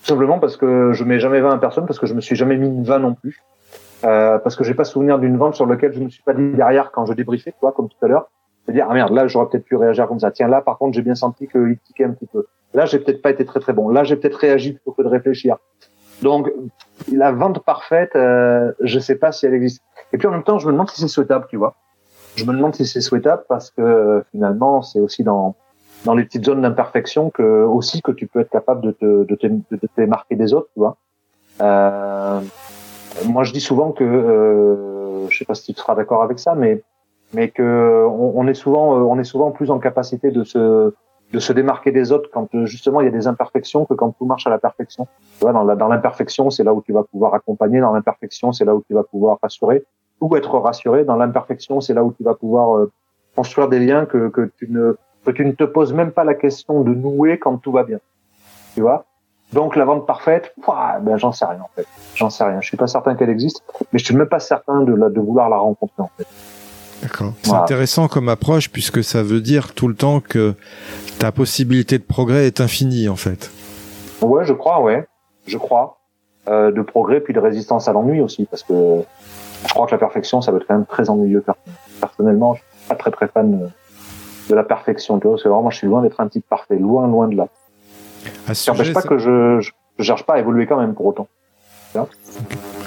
[0.00, 2.34] Tout simplement parce que je mets jamais 20 à personne, parce que je me suis
[2.34, 3.42] jamais mis 20 non plus.
[4.04, 6.50] Euh, parce que j'ai pas souvenir d'une vente sur laquelle je me suis pas dit
[6.50, 8.30] derrière quand je débriefais, quoi, comme tout à l'heure.
[8.66, 10.30] C'est dire ah merde, là j'aurais peut-être pu réagir comme ça.
[10.30, 12.46] Tiens là, par contre, j'ai bien senti qu'il tiquait un petit peu.
[12.74, 13.88] Là, j'ai peut-être pas été très très bon.
[13.88, 15.56] Là, j'ai peut-être réagi plutôt que de réfléchir.
[16.22, 16.50] Donc
[17.12, 19.82] la vente parfaite, euh, je sais pas si elle existe.
[20.12, 21.74] Et puis en même temps, je me demande si c'est souhaitable, tu vois.
[22.36, 25.54] Je me demande si c'est souhaitable parce que finalement, c'est aussi dans
[26.04, 29.34] dans les petites zones d'imperfection que aussi que tu peux être capable de te de
[29.34, 30.96] te, de te marquer des autres, tu vois.
[31.60, 32.40] Euh,
[33.26, 36.54] moi, je dis souvent que, euh, je sais pas si tu seras d'accord avec ça,
[36.54, 36.82] mais
[37.34, 40.92] mais que on, est souvent, euh, on est souvent plus en capacité de se
[41.32, 44.26] de se démarquer des autres quand justement il y a des imperfections que quand tout
[44.26, 45.06] marche à la perfection.
[45.38, 47.80] Tu vois, dans, dans l'imperfection, c'est là où tu vas pouvoir accompagner.
[47.80, 49.82] Dans l'imperfection, c'est là où tu vas pouvoir rassurer
[50.20, 51.04] ou être rassuré.
[51.04, 52.92] Dans l'imperfection, c'est là où tu vas pouvoir euh,
[53.34, 56.34] construire des liens que, que tu ne que tu ne te poses même pas la
[56.34, 57.98] question de nouer quand tout va bien.
[58.74, 59.04] Tu vois?
[59.52, 60.54] Donc la vente parfaite,
[61.02, 61.86] ben j'en sais rien en fait.
[62.14, 62.60] J'en sais rien.
[62.60, 65.20] Je suis pas certain qu'elle existe, mais je suis même pas certain de, la, de
[65.20, 66.26] vouloir la rencontrer en fait.
[67.02, 67.32] D'accord.
[67.42, 70.54] C'est intéressant comme approche puisque ça veut dire tout le temps que
[71.18, 73.50] ta possibilité de progrès est infinie en fait.
[74.20, 75.06] Ouais, je crois, ouais,
[75.46, 75.98] je crois.
[76.48, 79.02] Euh, de progrès puis de résistance à l'ennui aussi parce que
[79.64, 81.44] je crois que la perfection ça doit être quand même très ennuyeux
[82.00, 82.54] personnellement.
[82.54, 83.70] Je suis pas très très fan
[84.48, 85.18] de la perfection.
[85.20, 87.48] Tu vois, c'est vraiment, je suis loin d'être un type parfait, loin loin de là.
[88.52, 91.28] Ça n'empêche pas que je, je, cherche pas à évoluer quand même pour autant.
[91.94, 92.06] Bon,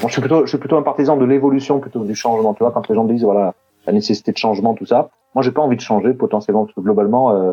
[0.08, 2.54] je suis plutôt, je suis plutôt un partisan de l'évolution plutôt du changement.
[2.54, 3.54] Tu vois, quand les gens disent voilà
[3.86, 6.80] la nécessité de changement, tout ça, moi j'ai pas envie de changer potentiellement parce que
[6.80, 7.52] globalement, euh,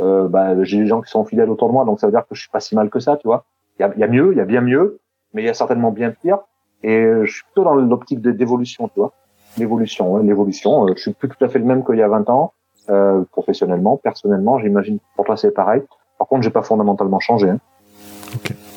[0.00, 2.22] euh, bah, j'ai des gens qui sont fidèles autour de moi, donc ça veut dire
[2.28, 3.44] que je suis pas si mal que ça, tu vois.
[3.78, 5.00] Il y a, y a, mieux, il y a bien mieux,
[5.32, 6.38] mais il y a certainement bien pire.
[6.82, 9.12] Et je suis plutôt dans l'optique d'évolution, tu vois.
[9.58, 10.86] L'évolution, ouais, l'évolution.
[10.86, 12.52] Euh, je suis plus tout à fait le même qu'il y a 20 ans.
[12.88, 14.58] euh, professionnellement, personnellement.
[14.58, 15.82] J'imagine pour toi c'est pareil.
[16.20, 17.48] Par contre, j'ai pas fondamentalement changé.
[17.48, 17.58] Hein.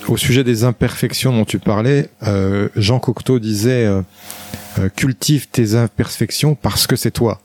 [0.08, 4.02] Au sujet des imperfections dont tu parlais, euh, Jean Cocteau disait euh,
[4.80, 7.40] euh, cultive tes imperfections parce que c'est toi,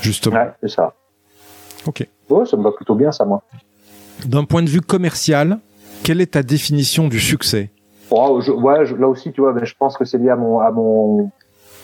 [0.00, 0.36] justement.
[0.36, 0.94] Ouais, c'est ça.
[1.84, 2.08] Ok.
[2.30, 3.42] Ouais, ça me va plutôt bien ça, moi.
[4.24, 5.58] D'un point de vue commercial,
[6.02, 7.68] quelle est ta définition du succès?
[8.10, 10.36] Oh, je, Ouais, je, là aussi, tu vois, ben, je pense que c'est lié à
[10.36, 11.30] mon, à mon.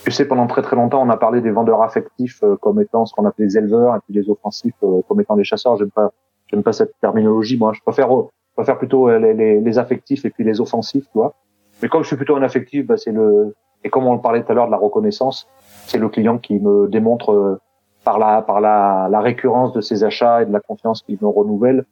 [0.07, 3.05] Tu sais, pendant très très longtemps, on a parlé des vendeurs affectifs euh, comme étant
[3.05, 5.76] ce qu'on appelait les éleveurs, et puis les offensifs euh, comme étant les chasseurs.
[5.76, 6.11] J'aime pas,
[6.55, 7.57] j'aime pas cette terminologie.
[7.57, 11.35] Moi, je préfère, je préfère plutôt les, les, affectifs et puis les offensifs, tu vois.
[11.83, 14.51] Mais comme je suis plutôt un affectif, bah, c'est le et comme on parlait tout
[14.51, 15.47] à l'heure de la reconnaissance,
[15.87, 17.61] c'est le client qui me démontre euh,
[18.03, 21.85] par la par la, récurrence de ses achats et de la confiance qu'il me renouvelle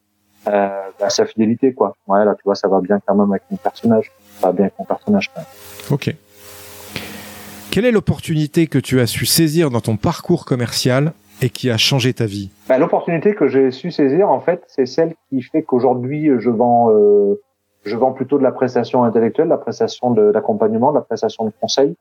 [0.48, 1.96] euh, bah, sa fidélité quoi.
[2.06, 4.64] Ouais là tu vois ça va bien quand même avec mon personnage, ça va bien
[4.66, 5.30] avec mon personnage.
[5.90, 6.14] Ok.
[7.70, 11.76] Quelle est l'opportunité que tu as su saisir dans ton parcours commercial et qui a
[11.76, 15.62] changé ta vie bah, L'opportunité que j'ai su saisir, en fait, c'est celle qui fait
[15.62, 17.40] qu'aujourd'hui, je vends, euh,
[17.84, 21.52] je vends plutôt de la prestation intellectuelle, de la prestation d'accompagnement, de, la prestation de
[21.60, 21.96] conseil.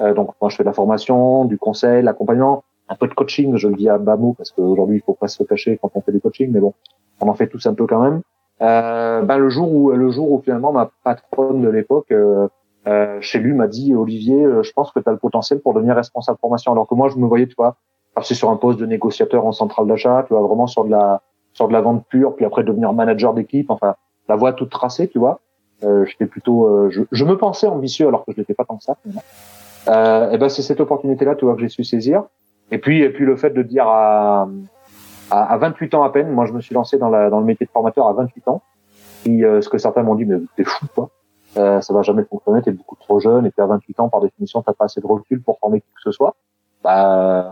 [0.00, 3.56] Euh, donc, moi, je fais de la formation, du conseil, l'accompagnement, un peu de coaching.
[3.56, 6.00] Je le dis à bas mot parce qu'aujourd'hui, il faut pas se cacher quand on
[6.00, 6.74] fait du coaching, mais bon,
[7.20, 8.20] on en fait tous un peu quand même.
[8.60, 12.46] Euh, ben, le jour où, le jour où finalement ma patronne de l'époque euh,
[12.86, 15.74] euh, chez lui m'a dit Olivier, euh, je pense que tu as le potentiel pour
[15.74, 16.72] devenir responsable formation.
[16.72, 17.76] Alors que moi, je me voyais, tu vois,
[18.14, 21.22] passer sur un poste de négociateur en centrale d'achat, tu vois, vraiment sur de la
[21.54, 23.70] sur de la vente pure, puis après devenir manager d'équipe.
[23.70, 23.94] Enfin,
[24.28, 25.40] la voie toute tracée, tu vois.
[25.84, 28.76] Euh, j'étais plutôt, euh, je, je, me pensais ambitieux alors que je n'étais pas tant
[28.76, 28.96] que ça.
[29.88, 32.22] Euh, et ben c'est cette opportunité-là, tu vois, que j'ai su saisir.
[32.70, 34.48] Et puis, et puis le fait de dire à,
[35.30, 37.44] à, à 28 ans à peine, moi je me suis lancé dans, la, dans le
[37.44, 38.62] métier de formateur à 28 ans.
[39.26, 41.10] Et ce que certains m'ont dit, mais t'es fou, quoi
[41.56, 44.20] euh, ça va jamais fonctionner, t'es beaucoup trop jeune, et puis à 28 ans, par
[44.20, 46.34] définition, t'as pas assez de recul pour former qui que ce soit.
[46.82, 47.50] Bah, euh,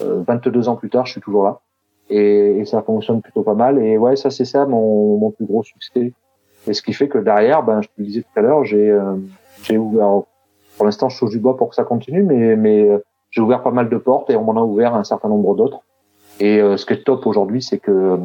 [0.00, 1.60] 22 ans plus tard, je suis toujours là.
[2.08, 3.78] Et, et, ça fonctionne plutôt pas mal.
[3.78, 6.12] Et ouais, ça c'est ça mon, mon plus gros succès.
[6.66, 9.14] Et ce qui fait que derrière, ben, je te disais tout à l'heure, j'ai euh,
[9.62, 10.22] j'ai ouvert.
[10.76, 12.98] Pour l'instant, je touche du bois pour que ça continue, mais mais euh,
[13.30, 15.80] j'ai ouvert pas mal de portes et on m'en a ouvert un certain nombre d'autres.
[16.40, 18.18] Et euh, ce qui est top aujourd'hui, c'est que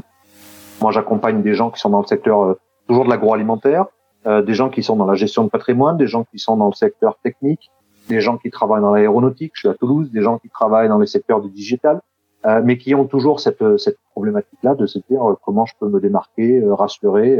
[0.81, 2.55] moi j'accompagne des gens qui sont dans le secteur
[2.87, 3.85] toujours de l'agroalimentaire,
[4.27, 6.67] euh, des gens qui sont dans la gestion de patrimoine, des gens qui sont dans
[6.67, 7.71] le secteur technique,
[8.07, 10.99] des gens qui travaillent dans l'aéronautique, je suis à Toulouse, des gens qui travaillent dans
[10.99, 12.01] les secteurs du digital,
[12.45, 15.87] euh, mais qui ont toujours cette, cette problématique-là de se dire euh, comment je peux
[15.87, 17.39] me démarquer, euh, rassurer.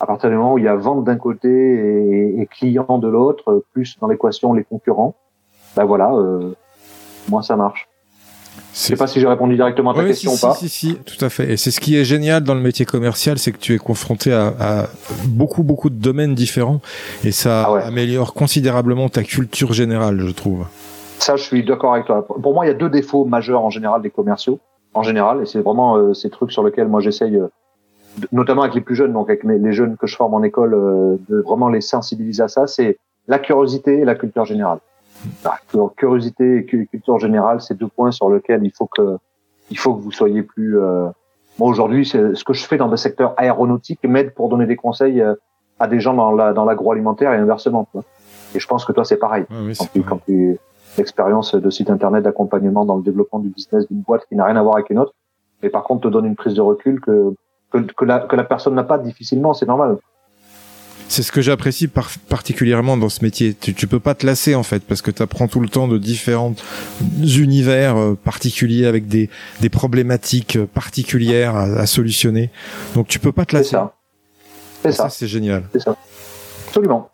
[0.00, 3.08] à partir du moment où il y a vente d'un côté et, et client de
[3.08, 5.14] l'autre, plus dans l'équation les concurrents,
[5.76, 6.10] ben voilà,
[7.28, 7.88] moi ça marche.
[8.72, 10.54] Je sais pas si j'ai répondu directement à ta question ou pas.
[10.54, 11.52] Si, si, si, tout à fait.
[11.52, 14.32] Et c'est ce qui est génial dans le métier commercial, c'est que tu es confronté
[14.32, 14.86] à, à,
[15.24, 16.80] beaucoup, beaucoup de domaines différents
[17.24, 17.82] et ça ah ouais.
[17.82, 20.66] améliore considérablement ta culture générale, je trouve.
[21.18, 22.26] Ça, je suis d'accord avec toi.
[22.26, 24.60] Pour moi, il y a deux défauts majeurs en général des commerciaux,
[24.94, 27.48] en général, et c'est vraiment euh, ces trucs sur lesquels moi j'essaye, euh,
[28.32, 31.16] notamment avec les plus jeunes, donc avec les jeunes que je forme en école, euh,
[31.28, 32.98] de vraiment les sensibiliser à ça, c'est
[33.28, 34.78] la curiosité et la culture générale.
[35.44, 35.58] Bah,
[35.96, 39.18] curiosité et culture générale, c'est deux points sur lesquels il faut que
[39.70, 40.78] il faut que vous soyez plus.
[40.78, 41.08] Euh...
[41.58, 44.76] Moi aujourd'hui, c'est ce que je fais dans le secteur aéronautique m'aide pour donner des
[44.76, 45.34] conseils euh,
[45.78, 47.86] à des gens dans la dans l'agroalimentaire et inversement.
[47.90, 48.02] Quoi.
[48.54, 49.44] Et je pense que toi c'est pareil.
[49.50, 50.58] Ah oui, quand, tu, quand tu
[50.98, 54.56] l'expérience de site internet d'accompagnement dans le développement du business d'une boîte qui n'a rien
[54.56, 55.14] à voir avec une autre,
[55.62, 57.34] mais par contre te donne une prise de recul que
[57.70, 59.98] que, que la que la personne n'a pas difficilement, c'est normal.
[61.08, 63.54] C'est ce que j'apprécie par particulièrement dans ce métier.
[63.58, 65.88] Tu, tu peux pas te lasser en fait parce que tu apprends tout le temps
[65.88, 66.54] de différents
[67.20, 69.30] univers euh, particuliers avec des,
[69.60, 72.50] des problématiques particulières à, à, solutionner.
[72.94, 73.70] Donc tu peux pas te lasser.
[73.70, 73.94] C'est ça.
[74.82, 75.02] C'est ça.
[75.04, 75.64] ça c'est génial.
[75.72, 75.96] C'est ça.
[76.68, 77.10] Absolument.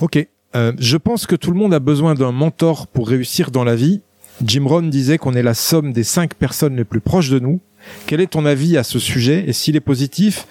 [0.00, 0.26] Ok.
[0.54, 3.74] Euh, je pense que tout le monde a besoin d'un mentor pour réussir dans la
[3.74, 4.00] vie.
[4.44, 7.60] Jim Rohn disait qu'on est la somme des cinq personnes les plus proches de nous.
[8.06, 9.44] Quel est ton avis à ce sujet?
[9.46, 10.46] Et s'il est positif,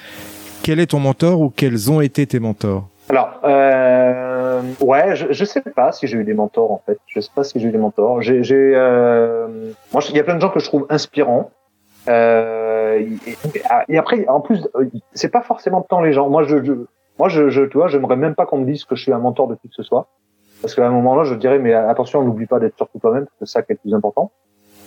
[0.65, 5.45] quel est ton mentor ou quels ont été tes mentors Alors, euh, ouais, je, je
[5.45, 6.97] sais pas si j'ai eu des mentors en fait.
[7.05, 8.23] Je sais pas si j'ai eu des mentors.
[8.23, 9.47] J'ai, euh,
[9.93, 11.51] moi, il y a plein de gens que je trouve inspirants.
[12.07, 13.37] Euh, et,
[13.89, 14.67] et, après, en plus,
[15.13, 16.29] c'est pas forcément tant les gens.
[16.29, 16.73] Moi, je, je
[17.19, 19.47] moi, je, tu vois, j'aimerais même pas qu'on me dise que je suis un mentor
[19.47, 20.07] de qui que ce soit,
[20.63, 23.45] parce qu'à un moment-là, je dirais, mais attention, n'oublie pas d'être surtout toi-même, parce que
[23.45, 24.31] ça qui est le plus important.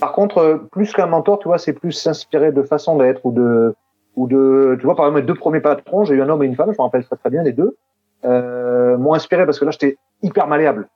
[0.00, 3.76] Par contre, plus qu'un mentor, tu vois, c'est plus s'inspirer de façon d'être ou de
[4.18, 6.46] ou de, tu vois, par exemple, mes deux premiers patrons, j'ai eu un homme et
[6.46, 7.76] une femme, je me rappelle très très bien les deux,
[8.24, 10.88] euh, m'ont inspiré parce que là, j'étais hyper malléable,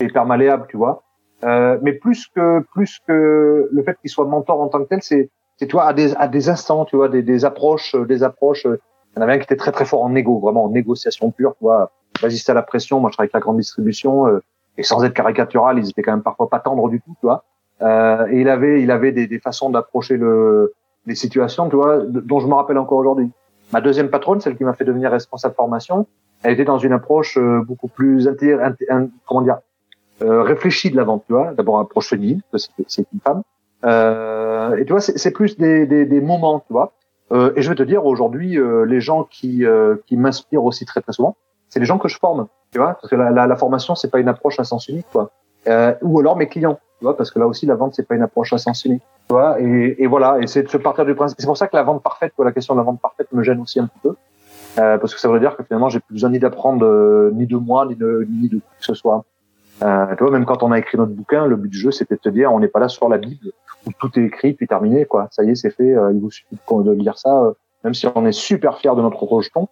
[0.00, 1.02] hyper malléable, tu vois.
[1.44, 5.02] Euh, mais plus que plus que le fait qu'il soit mentor en tant que tel,
[5.02, 8.22] c'est c'est tu vois à des à des instants, tu vois, des, des approches, des
[8.22, 8.64] approches.
[8.64, 11.30] Il y en avait un qui était très très fort en négo, vraiment en négociation
[11.30, 11.92] pure, tu vois,
[12.22, 13.00] résister à la pression.
[13.00, 14.40] Moi, je travaille avec la grande distribution euh,
[14.78, 17.44] et sans être caricatural, ils étaient quand même parfois pas tendres du tout, tu vois.
[17.82, 20.72] Euh, et il avait, il avait des, des façons d'approcher le,
[21.06, 23.30] les situations, tu vois, dont je me rappelle encore aujourd'hui.
[23.72, 26.06] Ma deuxième patronne, celle qui m'a fait devenir responsable formation,
[26.42, 28.28] elle était dans une approche euh, beaucoup plus
[29.26, 29.58] comment dire,
[30.22, 31.52] euh, réfléchie de la vente, tu vois.
[31.54, 32.42] D'abord approche féminine,
[32.86, 33.42] c'est une femme.
[33.84, 36.92] Euh, et tu vois, c'est plus des, des, des, moments, tu vois.
[37.32, 39.64] Euh, et je vais te dire aujourd'hui, euh, les gens qui,
[40.06, 41.36] qui m'inspirent aussi très très souvent,
[41.68, 44.10] c'est les gens que je forme, tu vois, parce que la, la, la formation c'est
[44.10, 45.30] pas une approche à sens unique, quoi.
[45.66, 48.22] Ou alors mes clients, tu vois, parce que là aussi la vente c'est pas une
[48.22, 49.60] approche à sens tu vois.
[49.60, 51.38] Et, et voilà, et c'est de se partir du principe.
[51.40, 53.42] C'est pour ça que la vente parfaite, quoi, la question de la vente parfaite me
[53.42, 54.14] gêne aussi un petit peu.
[54.78, 57.46] Euh, parce que ça veut dire que finalement j'ai plus besoin ni d'apprendre euh, ni
[57.46, 59.24] de moi ni de ni de quoi que ce soit.
[59.82, 62.14] Euh, tu vois, même quand on a écrit notre bouquin, le but du jeu c'était
[62.14, 63.50] de te dire on n'est pas là sur la Bible
[63.86, 65.28] où tout est écrit puis terminé quoi.
[65.30, 65.94] Ça y est, c'est fait.
[65.94, 67.52] Euh, il vous suffit de, lire ça,
[67.84, 69.68] même si on est super fier de notre rejeton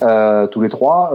[0.00, 1.10] tous les trois.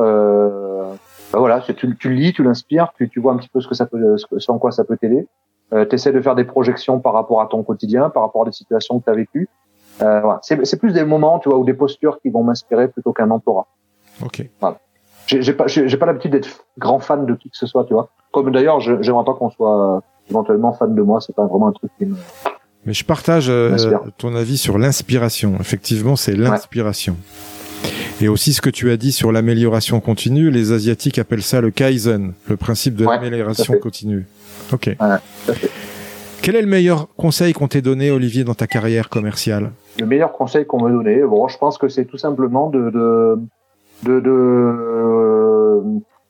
[1.31, 3.67] Bah voilà, tu, tu le lis, tu l'inspires, tu, tu vois un petit peu ce
[3.67, 5.27] que ça peut, ce, en quoi ça peut t'aider.
[5.73, 8.45] Euh, tu essaies de faire des projections par rapport à ton quotidien, par rapport à
[8.45, 9.49] des situations que tu as vécues.
[10.01, 10.39] Euh, voilà.
[10.41, 13.67] C'est plus des moments, tu vois, ou des postures qui vont m'inspirer plutôt qu'un mentorat.
[14.23, 14.45] Ok.
[14.59, 14.79] Voilà.
[15.27, 18.09] J'ai pas, j'ai pas l'habitude d'être grand fan de qui que ce soit, tu vois.
[18.33, 21.21] Comme d'ailleurs, j'aimerais pas qu'on soit éventuellement fan de moi.
[21.21, 22.17] C'est pas vraiment un truc qui me.
[22.85, 23.77] Mais je partage euh,
[24.17, 25.55] ton avis sur l'inspiration.
[25.59, 27.15] Effectivement, c'est l'inspiration.
[28.21, 31.71] Et aussi ce que tu as dit sur l'amélioration continue, les Asiatiques appellent ça le
[31.71, 34.27] Kaizen, le principe de l'amélioration continue.
[34.71, 34.95] Ok.
[36.43, 39.71] Quel est le meilleur conseil qu'on t'ait donné, Olivier, dans ta carrière commerciale?
[39.99, 43.39] Le meilleur conseil qu'on m'ait donné, bon, je pense que c'est tout simplement de, de,
[44.03, 45.81] de, de euh,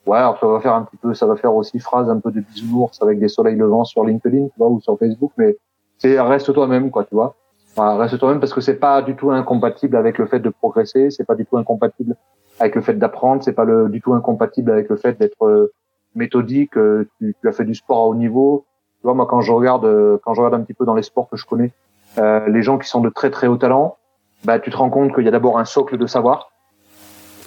[0.05, 2.31] ouais, alors ça va faire un petit peu, ça va faire aussi phrase un peu
[2.31, 5.57] de bisounours avec des soleils levants sur LinkedIn, tu vois, ou sur Facebook, mais
[5.97, 7.35] c'est reste toi-même, quoi, tu vois.
[7.77, 11.25] Reste toi-même parce que c'est pas du tout incompatible avec le fait de progresser, c'est
[11.25, 12.15] pas du tout incompatible
[12.59, 15.71] avec le fait d'apprendre, c'est pas le, du tout incompatible avec le fait d'être euh,
[16.15, 16.77] méthodique.
[16.77, 18.65] Euh, tu, tu, as fait du sport à haut niveau,
[19.01, 21.01] tu vois, moi, quand je regarde, euh, quand je regarde un petit peu dans les
[21.01, 21.71] sports que je connais,
[22.19, 23.97] euh, les gens qui sont de très très haut talent,
[24.43, 26.51] bah, tu te rends compte qu'il y a d'abord un socle de savoir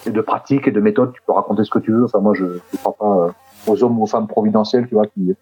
[0.05, 1.13] et de pratique et de méthode.
[1.13, 2.03] Tu peux raconter ce que tu veux.
[2.03, 3.33] Enfin, moi, je ne crois pas
[3.67, 5.33] aux hommes ou aux femmes providentielles, tu vois, qui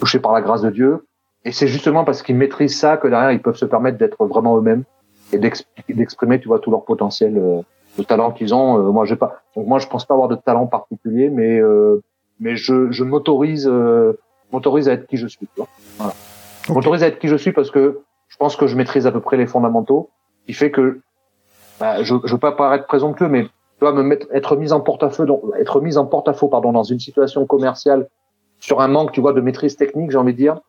[0.00, 1.06] touchés par la grâce de Dieu.
[1.44, 4.56] Et c'est justement parce qu'ils maîtrisent ça que derrière, ils peuvent se permettre d'être vraiment
[4.58, 4.84] eux-mêmes
[5.32, 7.60] et d'exprimer, tu vois, tout leur potentiel, euh,
[7.96, 8.78] le talent qu'ils ont.
[8.78, 9.42] Euh, moi, j'ai pas.
[9.56, 11.60] Donc moi, je pense pas avoir de talent particulier, mais
[12.40, 13.70] mais je, je m'autorise
[14.52, 15.48] m'autorise à être qui je suis.
[15.98, 16.14] Voilà.
[16.68, 19.20] M'autorise à être qui je suis parce que je pense que je maîtrise à peu
[19.20, 20.10] près les fondamentaux,
[20.46, 21.00] qui fait que
[21.80, 24.80] bah, je ne veux pas paraître présomptueux, mais tu vois, me mettre, être mis en
[24.80, 25.26] porte-à-feu,
[25.58, 28.08] être mis en porte-à-faux, pardon, dans une situation commerciale
[28.58, 30.60] sur un manque, tu vois, de maîtrise technique, j'ai envie de dire,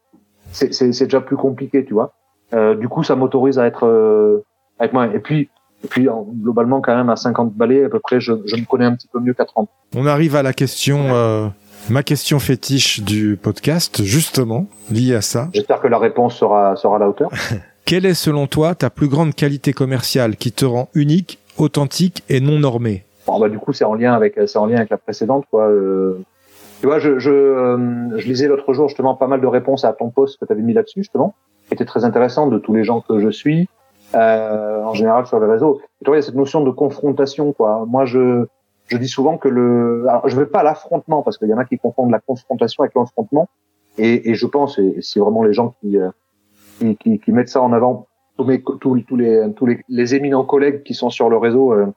[0.52, 2.14] c'est, déjà plus compliqué, tu vois.
[2.54, 4.44] Euh, du coup, ça m'autorise à être euh,
[4.80, 5.08] avec moi.
[5.08, 5.50] Et puis,
[5.84, 6.08] et puis
[6.42, 9.08] globalement, quand même, à 50 balais, à peu près, je, je me connais un petit
[9.08, 9.70] peu mieux qu'à 30.
[9.96, 11.48] On arrive à la question euh,
[11.90, 15.50] ma question fétiche du podcast, justement, liée à ça.
[15.54, 17.30] J'espère que la réponse sera, sera à la hauteur.
[17.86, 22.40] Quelle est, selon toi, ta plus grande qualité commerciale qui te rend unique, authentique et
[22.40, 23.04] non normée?
[23.26, 25.68] Bon, bah, du coup, c'est en lien avec, c'est en lien avec la précédente, quoi.
[25.68, 26.20] Euh,
[26.80, 29.94] tu vois, je, je, euh, je lisais l'autre jour, justement, pas mal de réponses à
[29.94, 31.36] ton post que tu avais mis là-dessus, justement,
[31.68, 33.68] qui était très intéressant de tous les gens que je suis,
[34.16, 35.82] euh, en général sur les réseaux.
[36.02, 37.86] Et tu vois, il y a cette notion de confrontation, quoi.
[37.86, 38.46] Moi, je,
[38.88, 41.66] je dis souvent que le, alors je vais pas l'affrontement parce qu'il y en a
[41.66, 43.50] qui confondent la confrontation avec l'affrontement,
[43.98, 46.10] et, et, je pense, et c'est vraiment les gens qui, euh,
[46.80, 48.08] qui, qui, qui, mettent ça en avant,
[48.38, 51.74] tous, mes, tous, tous les, tous les, les, éminents collègues qui sont sur le réseau
[51.74, 51.88] euh,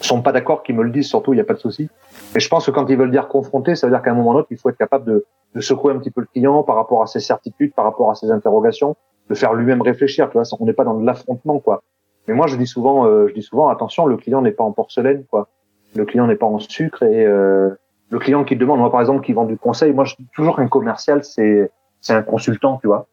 [0.00, 1.88] sont pas d'accord, qui me le disent surtout, il n'y a pas de souci.
[2.34, 4.30] Mais je pense que quand ils veulent dire confronter, ça veut dire qu'à un moment
[4.30, 5.24] ou un autre, il faut être capable de,
[5.54, 8.14] de secouer un petit peu le client par rapport à ses certitudes, par rapport à
[8.14, 8.96] ses interrogations,
[9.30, 10.28] de faire lui-même réfléchir.
[10.30, 11.82] Tu vois, on n'est pas dans l'affrontement, quoi.
[12.26, 14.72] Mais moi, je dis souvent, euh, je dis souvent, attention, le client n'est pas en
[14.72, 15.48] porcelaine, quoi
[15.94, 17.70] le client n'est pas en sucre et euh,
[18.10, 20.56] le client qui demande, moi par exemple, qui vend du conseil, moi je dis toujours
[20.56, 21.70] qu'un commercial c'est
[22.00, 23.06] c'est un consultant, tu vois.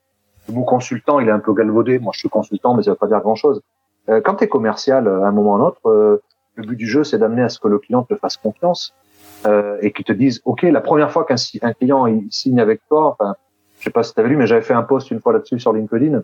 [0.48, 1.98] Le mot consultant, il est un peu galvaudé.
[1.98, 3.62] Moi je suis consultant, mais ça veut pas dire grand chose.
[4.10, 6.22] Euh, quand tu es commercial, à un moment ou à un autre, euh,
[6.56, 8.94] le but du jeu c'est d'amener à ce que le client te fasse confiance
[9.46, 12.82] euh, et qu'il te dise, ok, la première fois qu'un un client il signe avec
[12.88, 13.36] toi, enfin,
[13.80, 15.60] je sais pas si tu avais lu, mais j'avais fait un post une fois là-dessus
[15.60, 16.22] sur LinkedIn.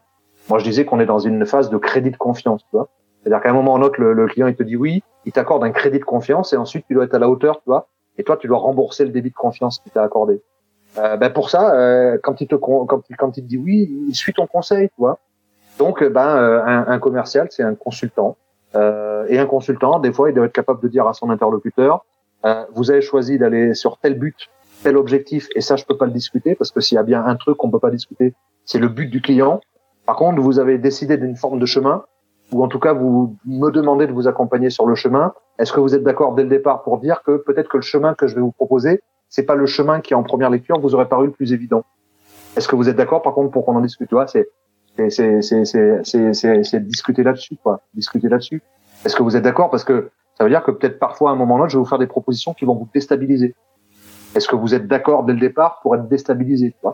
[0.49, 2.89] Moi je disais qu'on est dans une phase de crédit de confiance, tu vois.
[3.21, 5.63] C'est-à-dire qu'à un moment ou un autre, le, client il te dit oui, il t'accorde
[5.63, 8.23] un crédit de confiance et ensuite tu dois être à la hauteur, tu vois, et
[8.23, 10.41] toi tu dois rembourser le débit de confiance qu'il t'a accordé.
[10.97, 14.15] Euh, ben pour ça, euh, quand il te quand quand il te dit oui, il
[14.15, 15.19] suit ton conseil, tu vois.
[15.77, 18.37] Donc ben euh, un, un, commercial c'est un consultant
[18.75, 22.05] euh, et un consultant des fois il doit être capable de dire à son interlocuteur
[22.45, 24.49] euh, vous avez choisi d'aller sur tel but,
[24.83, 27.23] tel objectif et ça je peux pas le discuter parce que s'il y a bien
[27.23, 28.33] un truc qu'on peut pas discuter,
[28.65, 29.61] c'est le but du client.
[30.05, 32.03] Par contre, vous avez décidé d'une forme de chemin
[32.51, 35.79] ou en tout cas vous me demandez de vous accompagner sur le chemin, est-ce que
[35.79, 38.35] vous êtes d'accord dès le départ pour dire que peut-être que le chemin que je
[38.35, 41.31] vais vous proposer, c'est pas le chemin qui en première lecture vous aurait paru le
[41.31, 41.85] plus évident?
[42.57, 44.09] Est-ce que vous êtes d'accord, par contre, pour qu'on en discute?
[44.09, 44.15] Tu
[45.09, 47.81] c'est c'est discuter là-dessus, quoi.
[47.93, 48.61] Discuter là-dessus.
[49.05, 49.69] Est-ce que vous êtes d'accord?
[49.69, 51.89] Parce que ça veut dire que peut-être parfois, à un moment là, je vais vous
[51.89, 53.55] faire des propositions qui vont vous déstabiliser.
[54.35, 56.87] Est-ce que vous êtes d'accord dès le départ pour être déstabilisé tu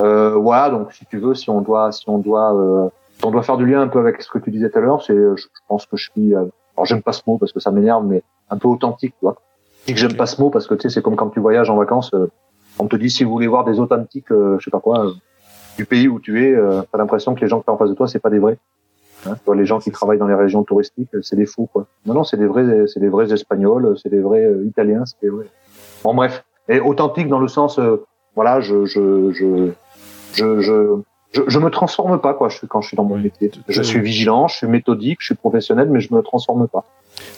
[0.00, 0.70] euh, Voilà.
[0.70, 3.56] Donc, si tu veux, si on doit, si on doit, euh, si on doit faire
[3.56, 5.86] du lien un peu avec ce que tu disais tout à l'heure, c'est, je, pense
[5.86, 6.34] que je suis.
[6.34, 6.44] Euh,
[6.76, 9.36] alors, j'aime pas ce mot parce que ça m'énerve, mais un peu authentique, tu vois.
[9.82, 11.40] Je dis que j'aime pas ce mot parce que tu sais, c'est comme quand tu
[11.40, 12.14] voyages en vacances.
[12.14, 12.30] Euh,
[12.78, 15.12] on te dit si vous voulez voir des authentiques, euh, je sais pas quoi,
[15.76, 16.56] du pays où tu es,
[16.92, 18.58] t'as l'impression que les gens qui sont en face de toi, c'est pas des vrais.
[19.26, 21.86] Hein, les gens qui travaillent dans les régions touristiques, c'est des fous, quoi.
[22.06, 25.28] Non, non, c'est des vrais, c'est des vrais Espagnols, c'est des vrais Italiens, c'est des
[25.28, 25.46] vrais.
[26.04, 28.04] Bon, bref, et authentique dans le sens, euh,
[28.34, 29.72] voilà, je, je, je,
[30.34, 32.48] je, je, je, me transforme pas quoi.
[32.48, 33.50] Je quand je suis dans mon métier.
[33.68, 36.84] Je suis vigilant, je suis méthodique, je suis professionnel, mais je me transforme pas.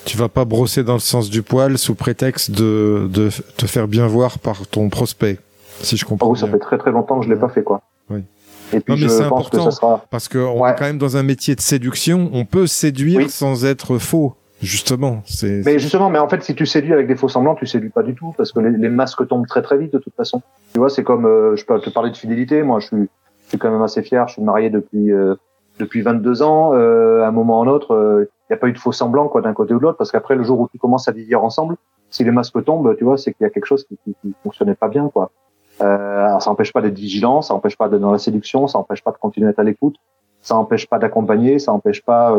[0.05, 3.89] Tu vas pas brosser dans le sens du poil sous prétexte de, de te faire
[3.89, 5.39] bien voir par ton prospect,
[5.81, 6.29] si je comprends.
[6.29, 7.83] Oh, ça fait très très longtemps que je l'ai pas fait quoi.
[8.11, 8.25] Oui.
[8.73, 10.05] Et puis non, mais c'est important que sera...
[10.11, 12.31] parce qu'on est quand même dans un métier de séduction.
[12.33, 14.35] On peut séduire sans être faux.
[14.63, 15.63] Justement, c'est.
[15.65, 18.03] Mais justement, mais en fait, si tu séduis avec des faux semblants, tu séduis pas
[18.03, 20.43] du tout parce que les, les masques tombent très très vite de toute façon.
[20.75, 22.63] Tu vois, c'est comme, euh, je peux te parler de fidélité.
[22.63, 23.09] Moi, je suis,
[23.45, 24.29] je suis quand même assez fier.
[24.29, 25.35] Je suis marié depuis euh,
[25.79, 26.75] depuis 22 ans.
[26.75, 29.29] Euh, à un moment ou un autre, il n'y a pas eu de faux semblants
[29.29, 31.43] quoi d'un côté ou de l'autre parce qu'après le jour où tu commences à vivre
[31.43, 31.77] ensemble,
[32.11, 34.35] si les masques tombent, tu vois, c'est qu'il y a quelque chose qui, qui, qui
[34.43, 35.31] fonctionnait pas bien quoi.
[35.81, 39.03] Alors ça n'empêche pas d'être vigilant, ça n'empêche pas d'être dans la séduction, ça n'empêche
[39.03, 39.97] pas de continuer à être à l'écoute,
[40.43, 42.37] ça n'empêche pas d'accompagner, ça n'empêche pas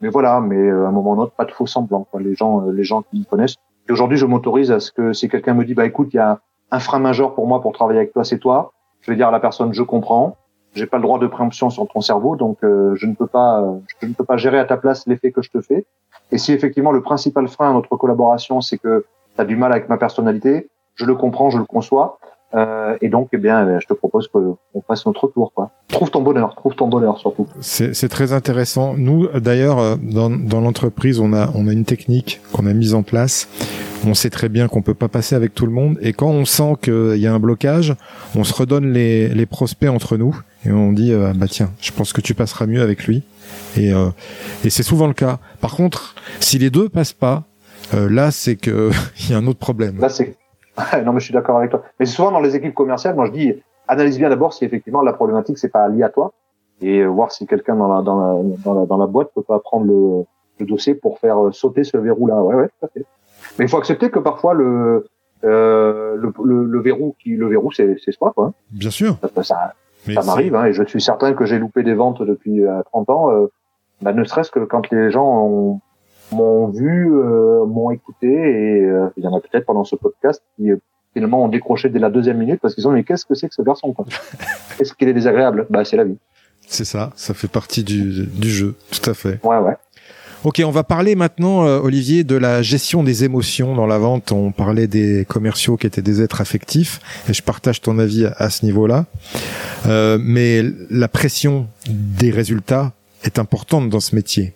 [0.00, 2.06] mais voilà, mais euh, à un moment ou un autre, pas de faux semblants.
[2.10, 2.20] Quoi.
[2.20, 3.56] Les gens, euh, les gens qui me connaissent.
[3.88, 6.20] Et aujourd'hui, je m'autorise à ce que si quelqu'un me dit, bah écoute, il y
[6.20, 6.40] a
[6.70, 8.72] un frein majeur pour moi pour travailler avec toi, c'est toi.
[9.00, 10.36] Je vais dire à la personne, je comprends.
[10.74, 13.64] J'ai pas le droit de préemption sur ton cerveau, donc euh, je ne peux pas,
[14.00, 15.86] je ne peux pas gérer à ta place l'effet que je te fais.
[16.32, 19.72] Et si effectivement le principal frein à notre collaboration, c'est que tu as du mal
[19.72, 22.18] avec ma personnalité, je le comprends, je le conçois.
[22.54, 25.52] Euh, et donc, eh bien, je te propose qu'on fasse notre tour.
[25.54, 25.70] Quoi.
[25.88, 27.46] Trouve ton bonheur, trouve ton bonheur surtout.
[27.60, 28.94] C'est très intéressant.
[28.96, 32.94] Nous, d'ailleurs, euh, dans, dans l'entreprise, on a, on a une technique qu'on a mise
[32.94, 33.48] en place.
[34.06, 35.98] On sait très bien qu'on peut pas passer avec tout le monde.
[36.00, 37.94] Et quand on sent qu'il y a un blocage,
[38.36, 41.92] on se redonne les, les prospects entre nous et on dit euh, bah tiens, je
[41.92, 43.22] pense que tu passeras mieux avec lui.
[43.76, 44.08] Et, euh,
[44.64, 45.38] et c'est souvent le cas.
[45.60, 47.44] Par contre, si les deux passent pas,
[47.92, 48.90] euh, là c'est que
[49.20, 49.98] il y a un autre problème.
[49.98, 50.36] Là c'est
[51.04, 51.82] non, mais je suis d'accord avec toi.
[52.00, 55.12] Mais souvent dans les équipes commerciales, moi je dis, analyse bien d'abord si effectivement la
[55.12, 56.32] problématique c'est pas lié à toi
[56.80, 59.42] et euh, voir si quelqu'un dans la, dans la, dans la, dans la boîte peut
[59.42, 60.24] pas prendre le,
[60.58, 62.42] le dossier pour faire euh, sauter ce verrou-là.
[62.42, 63.04] Ouais, ouais, tout à fait.
[63.58, 65.06] Mais il faut accepter que parfois le,
[65.44, 66.32] euh, le,
[66.64, 68.52] le, verrou qui le verrou c'est c'est soi quoi.
[68.70, 69.16] Bien sûr.
[69.20, 69.72] Ça, ça,
[70.12, 73.30] ça m'arrive hein, et je suis certain que j'ai loupé des ventes depuis 30 ans.
[73.30, 73.46] Euh,
[74.02, 75.80] bah, ne serait-ce que quand les gens ont,
[76.34, 80.42] m'ont vu, euh, m'ont écouté et euh, il y en a peut-être pendant ce podcast
[80.56, 80.76] qui euh,
[81.12, 83.48] finalement ont décroché dès la deuxième minute parce qu'ils ont dit mais qu'est-ce que c'est
[83.48, 83.94] que ce garçon
[84.80, 85.66] Est-ce qu'il est désagréable?
[85.70, 86.18] Bah c'est la vie.
[86.66, 89.38] C'est ça, ça fait partie du, du jeu, tout à fait.
[89.44, 89.76] Ouais ouais.
[90.44, 94.30] Ok, on va parler maintenant, Olivier, de la gestion des émotions dans la vente.
[94.30, 98.50] On parlait des commerciaux qui étaient des êtres affectifs, et je partage ton avis à,
[98.50, 99.06] ce niveau-là.
[99.86, 104.52] Euh, mais la pression des résultats est importante dans ce métier.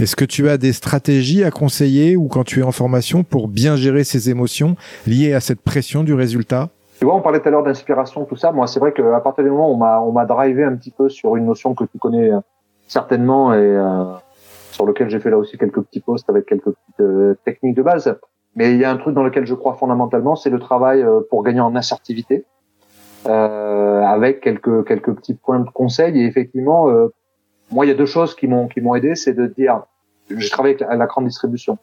[0.00, 3.48] Est-ce que tu as des stratégies à conseiller ou quand tu es en formation pour
[3.48, 6.70] bien gérer ces émotions liées à cette pression du résultat?
[7.02, 8.52] Tu vois, on parlait tout à l'heure d'inspiration, tout ça.
[8.52, 10.92] Moi, c'est vrai qu'à partir du moment où on m'a, on m'a drivé un petit
[10.92, 12.38] peu sur une notion que tu connais euh,
[12.86, 14.04] certainement et euh,
[14.70, 17.82] sur lequel j'ai fait là aussi quelques petits posts avec quelques petites euh, techniques de
[17.82, 18.16] base.
[18.54, 21.42] Mais il y a un truc dans lequel je crois fondamentalement, c'est le travail pour
[21.42, 22.44] gagner en assertivité,
[23.24, 26.20] avec quelques quelques petits points de conseil.
[26.20, 26.86] Et effectivement,
[27.72, 29.82] moi, il y a deux choses qui m'ont qui m'ont aidé, c'est de dire,
[30.30, 31.78] je travaille avec la, grande distribution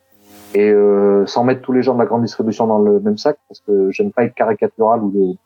[0.54, 3.38] et euh, sans mettre tous les gens de la grande distribution dans le même sac,
[3.48, 5.38] parce que j'aime pas être caricatural ou, de,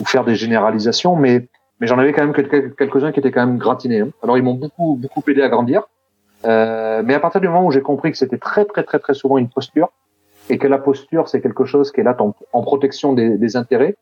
[0.00, 1.48] ou faire des généralisations, mais
[1.80, 4.00] mais j'en avais quand même quelques-uns qui étaient quand même gratinés.
[4.00, 4.10] Hein.
[4.22, 5.82] Alors ils m'ont beaucoup beaucoup aidé à grandir,
[6.44, 9.14] euh, mais à partir du moment où j'ai compris que c'était très très très très
[9.14, 9.90] souvent une posture
[10.48, 13.56] et que la posture c'est quelque chose qui est là en, en protection des, des
[13.56, 13.96] intérêts,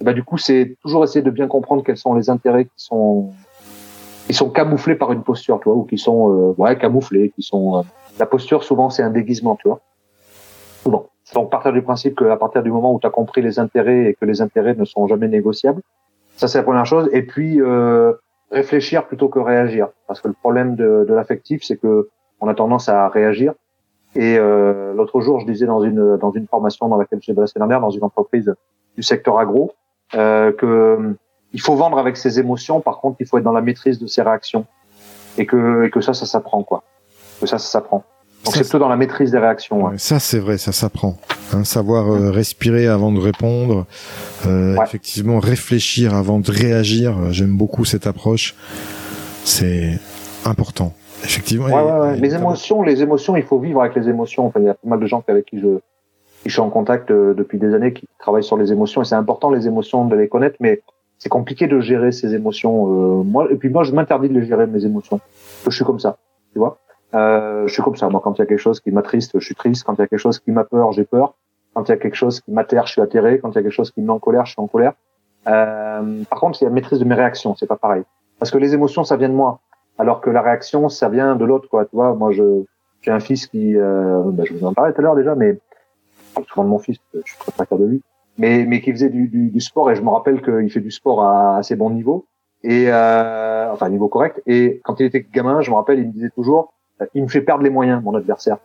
[0.00, 3.32] bah du coup c'est toujours essayer de bien comprendre quels sont les intérêts qui sont
[4.28, 7.42] ils sont camouflés par une posture, tu vois, ou qui sont euh, ouais camouflés, qui
[7.42, 7.82] sont euh,
[8.18, 9.80] la posture souvent c'est un déguisement, tu vois.
[10.84, 14.06] Bon, donc partir du principe qu'à partir du moment où tu as compris les intérêts
[14.06, 15.82] et que les intérêts ne sont jamais négociables,
[16.36, 17.08] ça c'est la première chose.
[17.12, 18.12] Et puis euh,
[18.50, 22.08] réfléchir plutôt que réagir, parce que le problème de, de l'affectif c'est que
[22.40, 23.54] on a tendance à réagir.
[24.14, 27.58] Et euh, l'autre jour, je disais dans une dans une formation dans laquelle j'ai passé
[27.60, 28.54] mer, dans une entreprise
[28.96, 29.72] du secteur agro,
[30.14, 31.14] euh, que
[31.52, 32.80] il faut vendre avec ses émotions.
[32.80, 34.66] Par contre, il faut être dans la maîtrise de ses réactions.
[35.36, 36.82] Et que, et que ça, ça s'apprend, quoi.
[37.40, 38.04] Que ça, ça s'apprend.
[38.44, 39.86] Donc c'est plutôt dans la maîtrise des réactions.
[39.86, 39.98] Ouais.
[39.98, 41.16] Ça c'est vrai, ça s'apprend.
[41.52, 43.86] Hein, savoir euh, respirer avant de répondre,
[44.46, 47.32] euh, effectivement réfléchir avant de réagir.
[47.32, 48.54] J'aime beaucoup cette approche.
[49.44, 49.98] C'est
[50.44, 50.94] important.
[51.24, 51.66] Effectivement.
[51.66, 54.46] Ouais, les émotions, les émotions, il faut vivre avec les émotions.
[54.46, 55.78] Enfin, il y a pas mal de gens avec qui je,
[56.42, 59.04] qui je suis en contact euh, depuis des années qui travaillent sur les émotions et
[59.04, 60.80] c'est important les émotions de les connaître, mais
[61.18, 63.20] c'est compliqué de gérer ces émotions.
[63.20, 65.20] Euh, moi, et puis moi, je m'interdis de les gérer mes émotions.
[65.64, 66.18] Je suis comme ça,
[66.52, 66.78] tu vois.
[67.14, 68.08] Euh, je suis comme ça.
[68.08, 69.84] Moi, quand il y a quelque chose qui m'attriste, je suis triste.
[69.84, 71.34] Quand il y a quelque chose qui m'a peur, j'ai peur.
[71.74, 73.40] Quand il y a quelque chose qui m'atterre, je suis atterré.
[73.40, 74.92] Quand il y a quelque chose qui me met en colère, je suis en colère.
[75.46, 78.02] Euh, par contre, il y maîtrise de mes réactions, c'est pas pareil.
[78.38, 79.60] Parce que les émotions, ça vient de moi,
[79.96, 81.84] alors que la réaction, ça vient de l'autre, quoi.
[81.86, 82.64] Tu vois, moi, je
[83.00, 85.58] j'ai un fils qui, euh, bah, je vous en parlais tout à l'heure déjà, mais
[86.36, 88.02] je souvent de mon fils, je suis très fier de lui
[88.38, 90.90] mais, mais qui faisait du, du, du sport et je me rappelle qu'il fait du
[90.90, 92.26] sport à assez bon niveau
[92.62, 96.12] et euh, enfin niveau correct et quand il était gamin je me rappelle il me
[96.12, 96.72] disait toujours
[97.14, 98.58] il me fait perdre les moyens mon adversaire.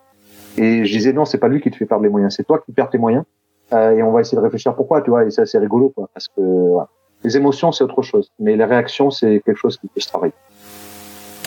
[0.58, 2.60] Et je disais non c'est pas lui qui te fait perdre les moyens c'est toi
[2.60, 3.26] qui perds tes moyens.
[3.72, 6.10] Euh, et on va essayer de réfléchir pourquoi tu vois et c'est assez rigolo quoi
[6.14, 6.90] parce que voilà.
[7.24, 10.34] les émotions c'est autre chose mais les réactions c'est quelque chose qui peut se travailler.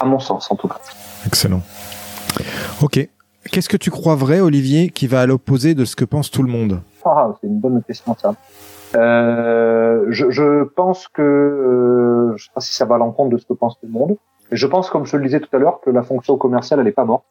[0.00, 0.80] À mon sens en tout cas.
[1.26, 1.62] Excellent.
[2.82, 3.08] Ok
[3.50, 6.42] Qu'est-ce que tu crois vrai, Olivier, qui va à l'opposé de ce que pense tout
[6.42, 8.34] le monde ah, C'est une bonne question, ça.
[8.94, 13.38] Euh, je, je, pense que, euh, je sais pas si ça va à l'encontre de
[13.38, 14.16] ce que pense tout le monde,
[14.52, 16.92] je pense, comme je le disais tout à l'heure, que la fonction commerciale, elle est
[16.92, 17.24] pas morte.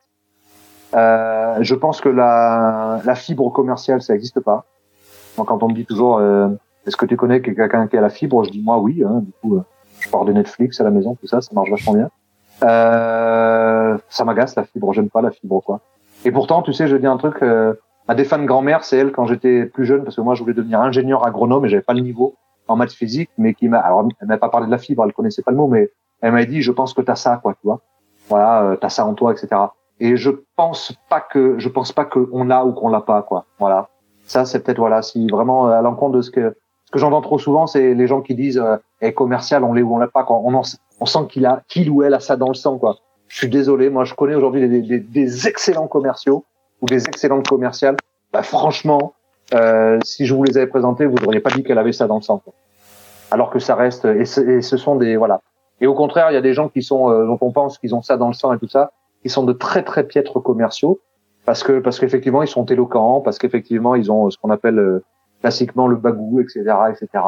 [0.93, 4.65] Euh, je pense que la, la fibre commerciale, ça n'existe pas.
[5.37, 6.49] Donc, quand on me dit toujours, euh,
[6.85, 9.03] est-ce que tu connais quelqu'un qui a la fibre Je dis moi oui.
[9.03, 9.63] Hein, du coup, euh,
[9.99, 12.09] je pars de Netflix à la maison, tout ça, ça marche vachement bien.
[12.63, 15.81] Euh, ça m'agace la fibre, j'aime pas la fibre quoi.
[16.25, 17.75] Et pourtant, tu sais, je dis un truc, euh,
[18.07, 20.81] ma défunte grand-mère, c'est elle quand j'étais plus jeune, parce que moi, je voulais devenir
[20.81, 22.33] ingénieur agronome et j'avais pas le niveau
[22.67, 25.13] en maths physique, mais qui m'a, alors, elle m'a pas parlé de la fibre, elle
[25.13, 27.59] connaissait pas le mot, mais elle m'a dit, je pense que t'as ça, quoi, tu
[27.63, 27.79] vois.
[28.27, 29.49] Voilà, euh, t'as ça en toi, etc.
[29.99, 33.45] Et je pense pas que, je pense pas qu'on l'a ou qu'on l'a pas, quoi.
[33.59, 33.89] Voilà.
[34.25, 36.55] Ça, c'est peut-être, voilà, si vraiment à l'encontre de ce que,
[36.85, 39.83] ce que j'entends trop souvent, c'est les gens qui disent, euh, eh, commercial, on l'est
[39.83, 40.37] ou on l'a pas, quoi.
[40.43, 40.59] On,
[40.99, 42.95] on sent qu'il a, qu'il ou elle a ça dans le sang, quoi.
[43.27, 46.45] Je suis désolé, moi je connais aujourd'hui des, des, des, excellents commerciaux
[46.81, 47.97] ou des excellentes commerciales.
[48.31, 49.13] Bah, franchement,
[49.53, 52.17] euh, si je vous les avais présentés, vous n'auriez pas dit qu'elle avait ça dans
[52.17, 52.41] le sang.
[53.31, 55.41] Alors que ça reste, et, et, ce sont des voilà.
[55.81, 57.95] Et au contraire, il y a des gens qui sont, euh, dont on pense qu'ils
[57.95, 60.99] ont ça dans le sang et tout ça, qui sont de très très piètres commerciaux
[61.45, 65.03] parce que parce qu'effectivement ils sont éloquents, parce qu'effectivement ils ont ce qu'on appelle euh,
[65.41, 67.23] classiquement le bagou, etc., etc.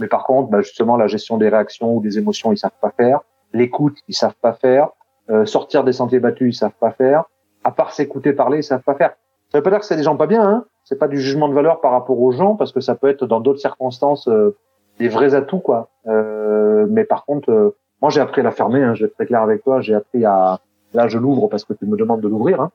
[0.00, 2.90] Mais par contre, bah, justement la gestion des réactions ou des émotions, ils savent pas
[2.90, 3.20] faire.
[3.52, 4.90] L'écoute, ils savent pas faire.
[5.30, 7.24] Euh, sortir des sentiers battus, ils savent pas faire.
[7.64, 9.14] À part s'écouter parler, ils savent pas faire.
[9.50, 10.64] Ça veut pas dire que c'est des gens pas bien, hein.
[10.84, 13.26] C'est pas du jugement de valeur par rapport aux gens, parce que ça peut être
[13.26, 14.56] dans d'autres circonstances euh,
[14.98, 15.88] des vrais atouts, quoi.
[16.06, 18.82] Euh, mais par contre, euh, moi j'ai appris à la fermer.
[18.82, 19.80] Hein, je vais être très clair avec toi.
[19.80, 20.60] J'ai appris à
[20.94, 22.60] là je l'ouvre parce que tu me demandes de l'ouvrir.
[22.60, 22.70] Hein.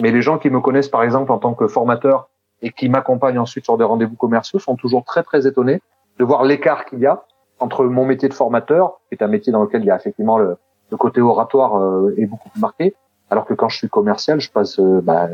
[0.00, 2.28] Mais les gens qui me connaissent par exemple en tant que formateur
[2.62, 5.80] et qui m'accompagnent ensuite sur des rendez-vous commerciaux sont toujours très très étonnés
[6.18, 7.24] de voir l'écart qu'il y a
[7.60, 10.38] entre mon métier de formateur, qui est un métier dans lequel il y a effectivement
[10.38, 10.56] le,
[10.90, 12.94] le côté oratoire euh, est beaucoup plus marqué.
[13.30, 15.28] Alors que quand je suis commercial, je passe euh, bah,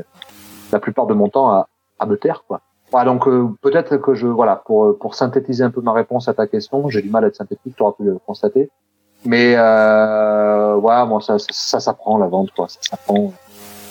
[0.73, 2.61] la plupart de mon temps à, à me taire, quoi.
[2.91, 6.35] Voilà, donc euh, peut-être que je voilà pour pour synthétiser un peu ma réponse à
[6.35, 8.71] ta question, j'ai du mal à être synthétique, tu auras pu le constater.
[9.25, 12.69] Mais euh, voilà, moi ça, ça s'apprend la vente, quoi.
[12.69, 13.33] Ça s'apprend.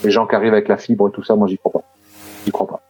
[0.03, 1.83] Les gens qui arrivent avec la fibre et tout ça, moi j'y crois pas.
[2.45, 2.81] J'y crois pas.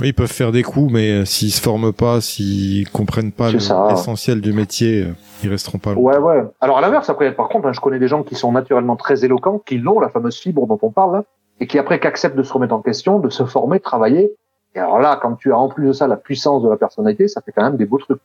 [0.00, 4.40] Oui, ils peuvent faire des coups, mais s'ils se forment pas, s'ils comprennent pas l'essentiel
[4.40, 5.06] du métier,
[5.42, 5.92] ils resteront pas.
[5.92, 6.42] Ouais, ouais.
[6.60, 9.24] Alors à l'inverse, après, par contre, hein, je connais des gens qui sont naturellement très
[9.24, 11.24] éloquents, qui l'ont la fameuse fibre dont on parle, là,
[11.60, 14.32] et qui après qu'acceptent de se remettre en question, de se former, de travailler.
[14.74, 17.28] Et alors là, quand tu as en plus de ça la puissance de la personnalité,
[17.28, 18.18] ça fait quand même des beaux trucs.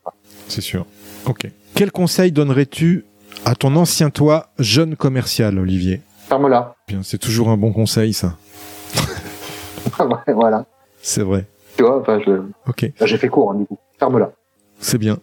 [0.47, 0.85] C'est sûr.
[1.27, 1.47] Ok.
[1.75, 3.05] Quel conseil donnerais-tu
[3.45, 6.01] à ton ancien toi, jeune commercial, Olivier?
[6.27, 6.75] Ferme-la.
[6.87, 8.33] Bien, c'est toujours un bon conseil, ça.
[9.99, 10.65] ouais, voilà.
[11.01, 11.45] C'est vrai.
[11.79, 12.41] Tu vois, enfin, je...
[12.67, 12.91] Ok.
[12.99, 13.77] J'ai fait court, hein, du coup.
[13.99, 14.31] Ferme-la.
[14.81, 15.17] C'est bien.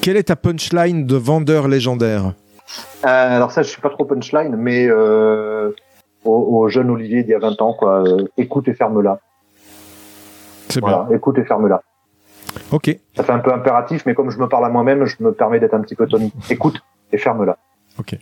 [0.00, 2.32] Quelle est ta punchline de vendeur légendaire
[3.04, 5.70] euh, Alors ça, je suis pas trop punchline, mais euh,
[6.24, 9.20] au, jeune Olivier d'il y a 20 ans, quoi, euh, écoute et ferme-la.
[10.70, 11.06] C'est bien.
[11.12, 11.82] Écoute et ferme-la.
[12.72, 12.98] Ok.
[13.14, 15.60] Ça fait un peu impératif, mais comme je me parle à moi-même, je me permets
[15.60, 16.32] d'être un petit peu tonique.
[16.48, 16.80] Écoute
[17.12, 17.58] et ferme-la.
[17.98, 18.16] Ok.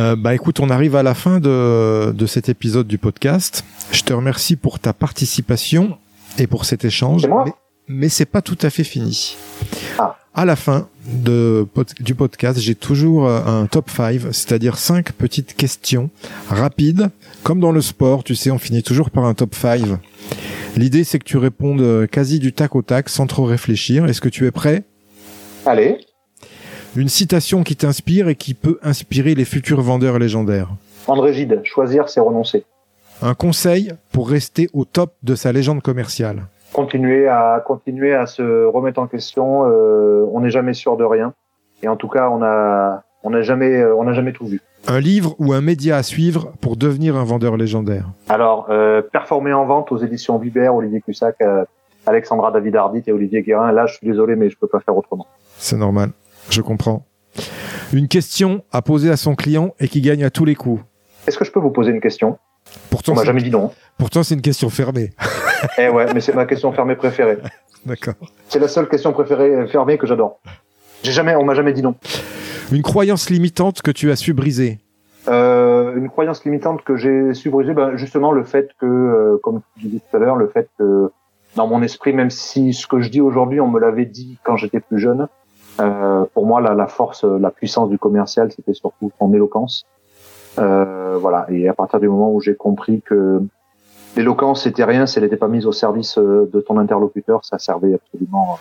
[0.00, 3.64] Euh, bah écoute, on arrive à la fin de, de cet épisode du podcast.
[3.92, 5.98] Je te remercie pour ta participation
[6.38, 7.26] et pour cet échange.
[7.26, 7.52] Moi mais,
[7.88, 9.36] mais c'est pas tout à fait fini.
[9.98, 11.66] Ah à la fin de,
[12.00, 16.10] du podcast, j'ai toujours euh, un top 5, c'est-à-dire cinq petites questions
[16.48, 17.10] rapides.
[17.44, 19.82] Comme dans le sport, tu sais, on finit toujours par un top 5.
[20.76, 24.06] L'idée, c'est que tu répondes euh, quasi du tac au tac, sans trop réfléchir.
[24.06, 24.82] Est-ce que tu es prêt?
[25.66, 25.98] Allez.
[26.96, 30.70] Une citation qui t'inspire et qui peut inspirer les futurs vendeurs légendaires.
[31.06, 32.64] André Gide, choisir, c'est renoncer.
[33.22, 36.46] Un conseil pour rester au top de sa légende commerciale.
[36.72, 39.64] Continuer à continuer à se remettre en question.
[39.66, 41.32] Euh, on n'est jamais sûr de rien.
[41.82, 44.60] Et en tout cas, on a on n'a jamais euh, on n'a jamais tout vu.
[44.86, 48.10] Un livre ou un média à suivre pour devenir un vendeur légendaire.
[48.28, 51.64] Alors, euh, performer en vente aux éditions Bibert, Olivier Cussac, euh,
[52.06, 53.72] Alexandra David Ardit et Olivier Guérin.
[53.72, 55.26] Là, je suis désolé, mais je peux pas faire autrement.
[55.56, 56.10] C'est normal,
[56.50, 57.06] je comprends.
[57.94, 60.82] Une question à poser à son client et qui gagne à tous les coups.
[61.26, 62.38] Est-ce que je peux vous poser une question?
[62.90, 63.72] Pourtant, On m'a jamais dit non.
[63.98, 65.12] pourtant c'est une question fermée.
[65.78, 67.38] eh ouais, mais c'est ma question fermée préférée.
[67.86, 68.14] D'accord.
[68.48, 70.40] C'est la seule question préférée euh, fermée que j'adore.
[71.02, 71.94] J'ai jamais, on m'a jamais dit non.
[72.72, 74.78] Une croyance limitante que tu as su briser.
[75.28, 79.60] Euh, une croyance limitante que j'ai su briser, ben, justement le fait que, euh, comme
[79.76, 81.10] tu disais tout à l'heure, le fait que
[81.56, 84.56] dans mon esprit, même si ce que je dis aujourd'hui, on me l'avait dit quand
[84.56, 85.28] j'étais plus jeune,
[85.80, 89.86] euh, pour moi, la, la force, la puissance du commercial, c'était surtout son éloquence.
[90.58, 91.46] Euh, voilà.
[91.50, 93.42] Et à partir du moment où j'ai compris que
[94.16, 97.58] l'éloquence c'était rien, si elle n'était pas mise au service euh, de ton interlocuteur, ça
[97.58, 98.58] servait absolument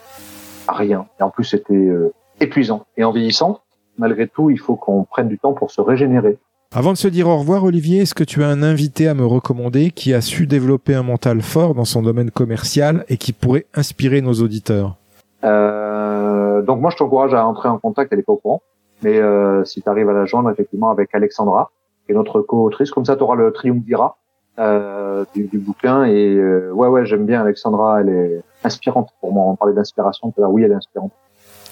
[0.67, 1.05] à rien.
[1.19, 2.85] Et en plus, c'était euh, épuisant.
[2.97, 3.61] Et en vieillissant,
[3.97, 6.37] malgré tout, il faut qu'on prenne du temps pour se régénérer.
[6.75, 9.25] Avant de se dire au revoir, Olivier, est-ce que tu as un invité à me
[9.25, 13.67] recommander qui a su développer un mental fort dans son domaine commercial et qui pourrait
[13.75, 14.97] inspirer nos auditeurs?
[15.43, 18.63] Euh, donc moi, je t'encourage à entrer en contact, elle est pas au courant.
[19.03, 21.71] Mais euh, si tu arrives à la joindre, effectivement, avec Alexandra,
[22.09, 24.17] est notre co-autrice, comme ça, tu auras le triumvirat
[24.59, 26.05] euh, du, du bouquin.
[26.05, 29.45] Et euh, ouais, ouais, j'aime bien Alexandra, elle est inspirante pour moi.
[29.45, 30.51] On parlait d'inspiration tout à l'heure.
[30.51, 31.11] Oui, elle est inspirante.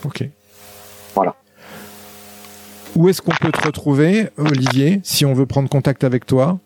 [0.06, 0.28] Ok.
[1.16, 1.36] Voilà.
[2.96, 6.58] Où est-ce qu'on peut te retrouver, Olivier, si on veut prendre contact avec toi?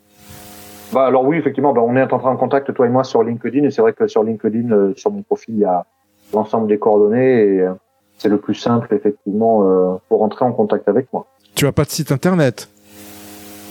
[0.94, 3.64] Bah alors oui, effectivement, bah, on est en contact toi et moi sur LinkedIn.
[3.64, 5.86] Et c'est vrai que sur LinkedIn, euh, sur mon profil, il y a
[6.34, 7.56] l'ensemble des coordonnées.
[7.56, 7.74] Et euh,
[8.18, 11.26] c'est le plus simple, effectivement, euh, pour entrer en contact avec moi.
[11.54, 12.70] Tu as pas de site internet?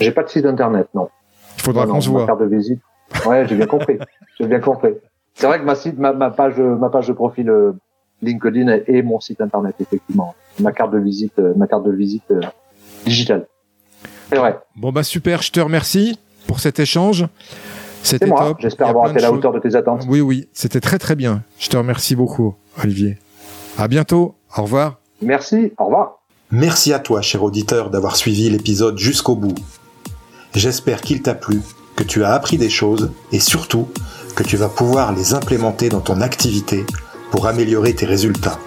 [0.00, 1.08] J'ai pas de site internet, non.
[1.56, 2.26] Il faudra qu'on se ma voit.
[2.26, 2.80] carte de visite.
[3.26, 3.98] Ouais, j'ai bien compris.
[4.38, 4.90] J'ai bien compris.
[5.34, 7.72] C'est vrai que ma site, ma, ma page, ma page de profil euh,
[8.22, 10.34] LinkedIn est mon site internet effectivement.
[10.58, 12.40] Ma carte de visite, euh, ma carte de visite euh,
[13.04, 13.46] digitale.
[14.28, 14.58] C'est vrai.
[14.76, 17.26] Bon bah super, je te remercie pour cet échange.
[18.02, 18.58] C'était top.
[18.60, 20.04] J'espère avoir été à la hauteur de tes attentes.
[20.08, 21.42] Oui, oui, c'était très très bien.
[21.58, 23.18] Je te remercie beaucoup, Olivier.
[23.78, 24.34] À bientôt.
[24.56, 24.98] Au revoir.
[25.22, 25.72] Merci.
[25.78, 26.18] Au revoir.
[26.50, 29.54] Merci à toi, cher auditeur, d'avoir suivi l'épisode jusqu'au bout.
[30.54, 31.62] J'espère qu'il t'a plu,
[31.96, 33.88] que tu as appris des choses et surtout
[34.36, 36.86] que tu vas pouvoir les implémenter dans ton activité
[37.32, 38.58] pour améliorer tes résultats.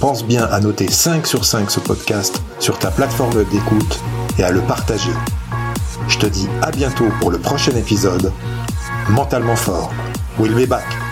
[0.00, 4.00] Pense bien à noter 5 sur 5 ce podcast sur ta plateforme d'écoute
[4.38, 5.12] et à le partager.
[6.08, 8.32] Je te dis à bientôt pour le prochain épisode.
[9.10, 9.92] Mentalement fort.
[10.38, 11.11] We'll be back.